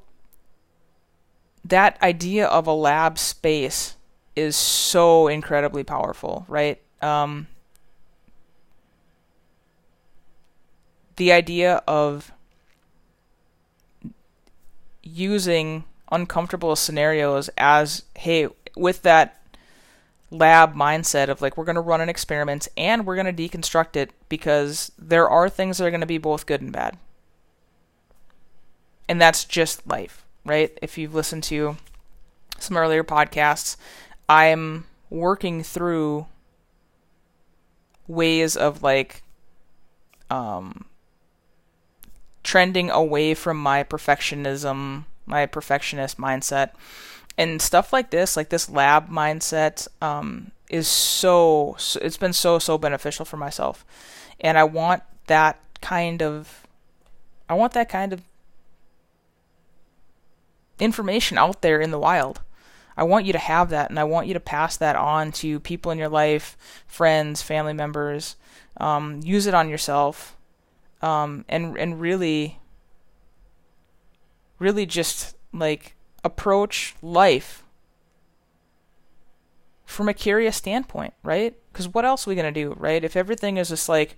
that 1.70 2.02
idea 2.02 2.48
of 2.48 2.68
a 2.68 2.74
lab 2.74 3.18
space 3.18 3.96
is 4.36 4.56
so 4.56 5.28
incredibly 5.28 5.84
powerful, 5.84 6.46
right? 6.48 6.82
Um, 7.02 7.48
the 11.16 11.32
idea 11.32 11.82
of 11.88 12.32
using 15.04 15.84
uncomfortable 16.12 16.76
scenarios 16.76 17.50
as 17.58 18.04
hey 18.16 18.48
with 18.76 19.02
that 19.02 19.42
lab 20.30 20.76
mindset 20.76 21.28
of 21.30 21.42
like 21.42 21.58
we're 21.58 21.66
going 21.66 21.76
to 21.76 21.82
run 21.82 22.02
an 22.02 22.10
experiment 22.10 22.68
and 22.78 23.06
we're 23.06 23.16
going 23.16 23.34
to 23.36 23.50
deconstruct 23.50 23.96
it 23.96 24.12
because 24.30 24.92
there 24.98 25.30
are 25.30 25.50
things 25.50 25.78
that 25.78 25.86
are 25.86 25.92
going 25.92 26.02
to 26.02 26.08
be 26.08 26.18
both 26.18 26.46
good 26.46 26.62
and 26.62 26.72
bad 26.72 26.98
and 29.08 29.20
that's 29.22 29.46
just 29.46 29.86
life 29.88 30.26
right? 30.48 30.78
If 30.82 30.98
you've 30.98 31.14
listened 31.14 31.44
to 31.44 31.78
some 32.58 32.78
earlier 32.78 33.04
podcasts, 33.04 33.78
I'm 34.28 34.86
working 35.10 35.64
through 35.64 36.26
ways 38.08 38.56
of 38.56 38.84
like 38.84 39.24
um, 40.30 40.86
trending 42.44 42.90
away 42.90 43.34
from 43.34 43.58
my 43.58 43.84
perfectionism, 43.84 45.06
my 45.26 45.46
perfectionist 45.46 46.18
mindset, 46.18 46.72
and 47.38 47.62
stuff 47.62 47.94
like 47.94 48.10
this, 48.10 48.36
like 48.36 48.50
this 48.50 48.70
lab 48.70 49.10
mindset, 49.10 49.88
um, 50.02 50.52
is 50.70 50.88
so, 50.88 51.76
so 51.78 52.00
it's 52.02 52.18
been 52.18 52.34
so 52.34 52.60
so 52.60 52.78
beneficial 52.78 53.26
for 53.26 53.38
myself, 53.38 53.86
and 54.40 54.58
I 54.58 54.64
want 54.64 55.04
that 55.28 55.60
kind 55.82 56.22
of, 56.22 56.66
I 57.48 57.54
want 57.54 57.74
that 57.74 57.90
kind 57.90 58.14
of 58.14 58.22
information 60.80 61.38
out 61.38 61.62
there 61.62 61.80
in 61.82 61.92
the 61.92 62.00
wild. 62.00 62.42
I 62.96 63.04
want 63.04 63.26
you 63.26 63.34
to 63.34 63.40
have 63.40 63.70
that, 63.70 63.90
and 63.90 64.00
I 64.00 64.04
want 64.04 64.28
you 64.28 64.34
to 64.34 64.40
pass 64.40 64.76
that 64.78 64.96
on 64.96 65.32
to 65.34 65.60
people 65.60 65.92
in 65.92 66.00
your 66.00 66.10
life, 66.10 66.58
friends, 66.88 67.44
family 67.44 67.74
members. 67.74 68.36
Um, 68.78 69.22
use 69.24 69.46
it 69.46 69.54
on 69.54 69.70
yourself, 69.70 70.36
um, 71.02 71.46
and 71.48 71.78
and 71.78 72.02
really, 72.02 72.60
really 74.60 74.86
just 74.86 75.36
like 75.54 75.96
approach 76.24 76.96
life 77.02 77.64
from 79.86 80.10
a 80.10 80.14
curious 80.14 80.58
standpoint, 80.58 81.14
right? 81.24 81.56
Because 81.72 81.88
what 81.88 82.06
else 82.06 82.28
are 82.28 82.32
we 82.32 82.36
gonna 82.36 82.52
do, 82.52 82.76
right? 82.78 83.04
If 83.04 83.16
everything 83.16 83.58
is 83.58 83.70
just 83.70 83.88
like 83.88 84.18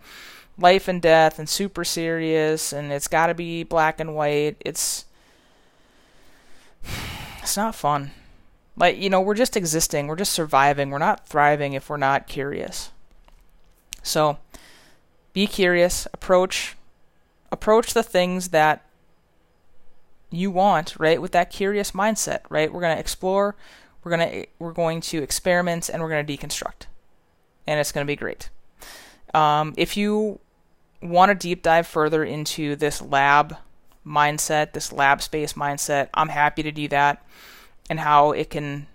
life 0.58 0.88
and 0.88 1.02
death 1.02 1.38
and 1.38 1.48
super 1.48 1.84
serious, 1.84 2.74
and 2.74 2.92
it's 2.92 3.08
got 3.08 3.28
to 3.28 3.34
be 3.34 3.64
black 3.64 4.00
and 4.00 4.16
white, 4.16 4.58
it's 4.62 5.06
it's 7.42 7.58
not 7.58 7.76
fun. 7.76 8.12
Like, 8.76 8.98
you 8.98 9.10
know, 9.10 9.20
we're 9.20 9.36
just 9.36 9.58
existing, 9.58 10.08
we're 10.08 10.16
just 10.16 10.32
surviving, 10.32 10.90
we're 10.90 11.00
not 11.00 11.28
thriving 11.28 11.74
if 11.74 11.90
we're 11.90 11.98
not 11.98 12.28
curious. 12.28 12.92
So, 14.02 14.38
be 15.34 15.48
curious, 15.48 16.08
approach 16.14 16.76
approach 17.52 17.94
the 17.94 18.04
things 18.04 18.50
that 18.50 18.86
you 20.30 20.52
want, 20.52 20.96
right? 21.00 21.22
With 21.22 21.32
that 21.32 21.50
curious 21.50 21.92
mindset, 21.92 22.42
right? 22.50 22.72
We're 22.72 22.82
going 22.82 22.96
to 22.96 23.00
explore, 23.00 23.56
we're 24.04 24.16
going 24.16 24.30
to 24.30 24.48
we're 24.60 24.72
going 24.72 25.02
to 25.02 25.22
experiment 25.22 25.90
and 25.90 26.02
we're 26.02 26.10
going 26.10 26.26
to 26.26 26.38
deconstruct. 26.38 26.86
And 27.68 27.80
it's 27.80 27.92
going 27.92 28.06
to 28.06 28.10
be 28.10 28.16
great. 28.16 28.50
Um, 29.34 29.74
if 29.78 29.98
you 29.98 30.40
want 31.02 31.30
to 31.30 31.36
deep 31.36 31.62
dive 31.62 31.88
further 31.88 32.24
into 32.24 32.76
this 32.76 33.02
lab 33.02 33.58
mindset, 34.06 34.74
this 34.74 34.92
lab 34.92 35.22
space 35.22 35.54
mindset, 35.54 36.10
I'm 36.14 36.30
happy 36.30 36.64
to 36.64 36.72
do 36.72 36.88
that 36.90 37.26
and 37.90 38.00
how 38.00 38.32
it 38.32 38.50
can 38.50 38.88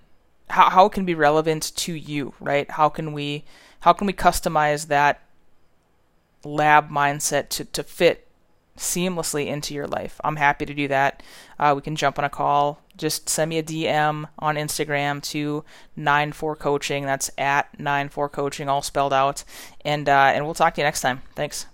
how, 0.50 0.70
how 0.70 0.86
it 0.86 0.92
can 0.92 1.04
be 1.04 1.14
relevant 1.14 1.74
to 1.76 1.92
you, 1.92 2.34
right? 2.40 2.70
How 2.70 2.88
can 2.88 3.12
we 3.12 3.44
how 3.80 3.92
can 3.92 4.06
we 4.06 4.12
customize 4.12 4.86
that 4.88 5.20
lab 6.44 6.90
mindset 6.90 7.48
to, 7.50 7.64
to 7.66 7.82
fit 7.82 8.26
seamlessly 8.78 9.46
into 9.46 9.74
your 9.74 9.86
life? 9.86 10.20
I'm 10.24 10.36
happy 10.36 10.64
to 10.66 10.74
do 10.74 10.88
that. 10.88 11.22
Uh, 11.58 11.72
we 11.76 11.82
can 11.82 11.96
jump 11.96 12.18
on 12.18 12.24
a 12.24 12.30
call. 12.30 12.80
Just 12.96 13.28
send 13.28 13.50
me 13.50 13.58
a 13.58 13.62
DM 13.62 14.26
on 14.38 14.54
Instagram 14.56 15.22
to 15.24 15.64
94coaching. 15.98 17.04
That's 17.04 17.30
at 17.36 17.76
94coaching, 17.78 18.68
all 18.68 18.82
spelled 18.82 19.12
out. 19.12 19.44
And 19.84 20.08
uh, 20.08 20.32
and 20.34 20.44
we'll 20.44 20.54
talk 20.54 20.74
to 20.74 20.80
you 20.80 20.86
next 20.86 21.00
time. 21.00 21.22
Thanks. 21.34 21.66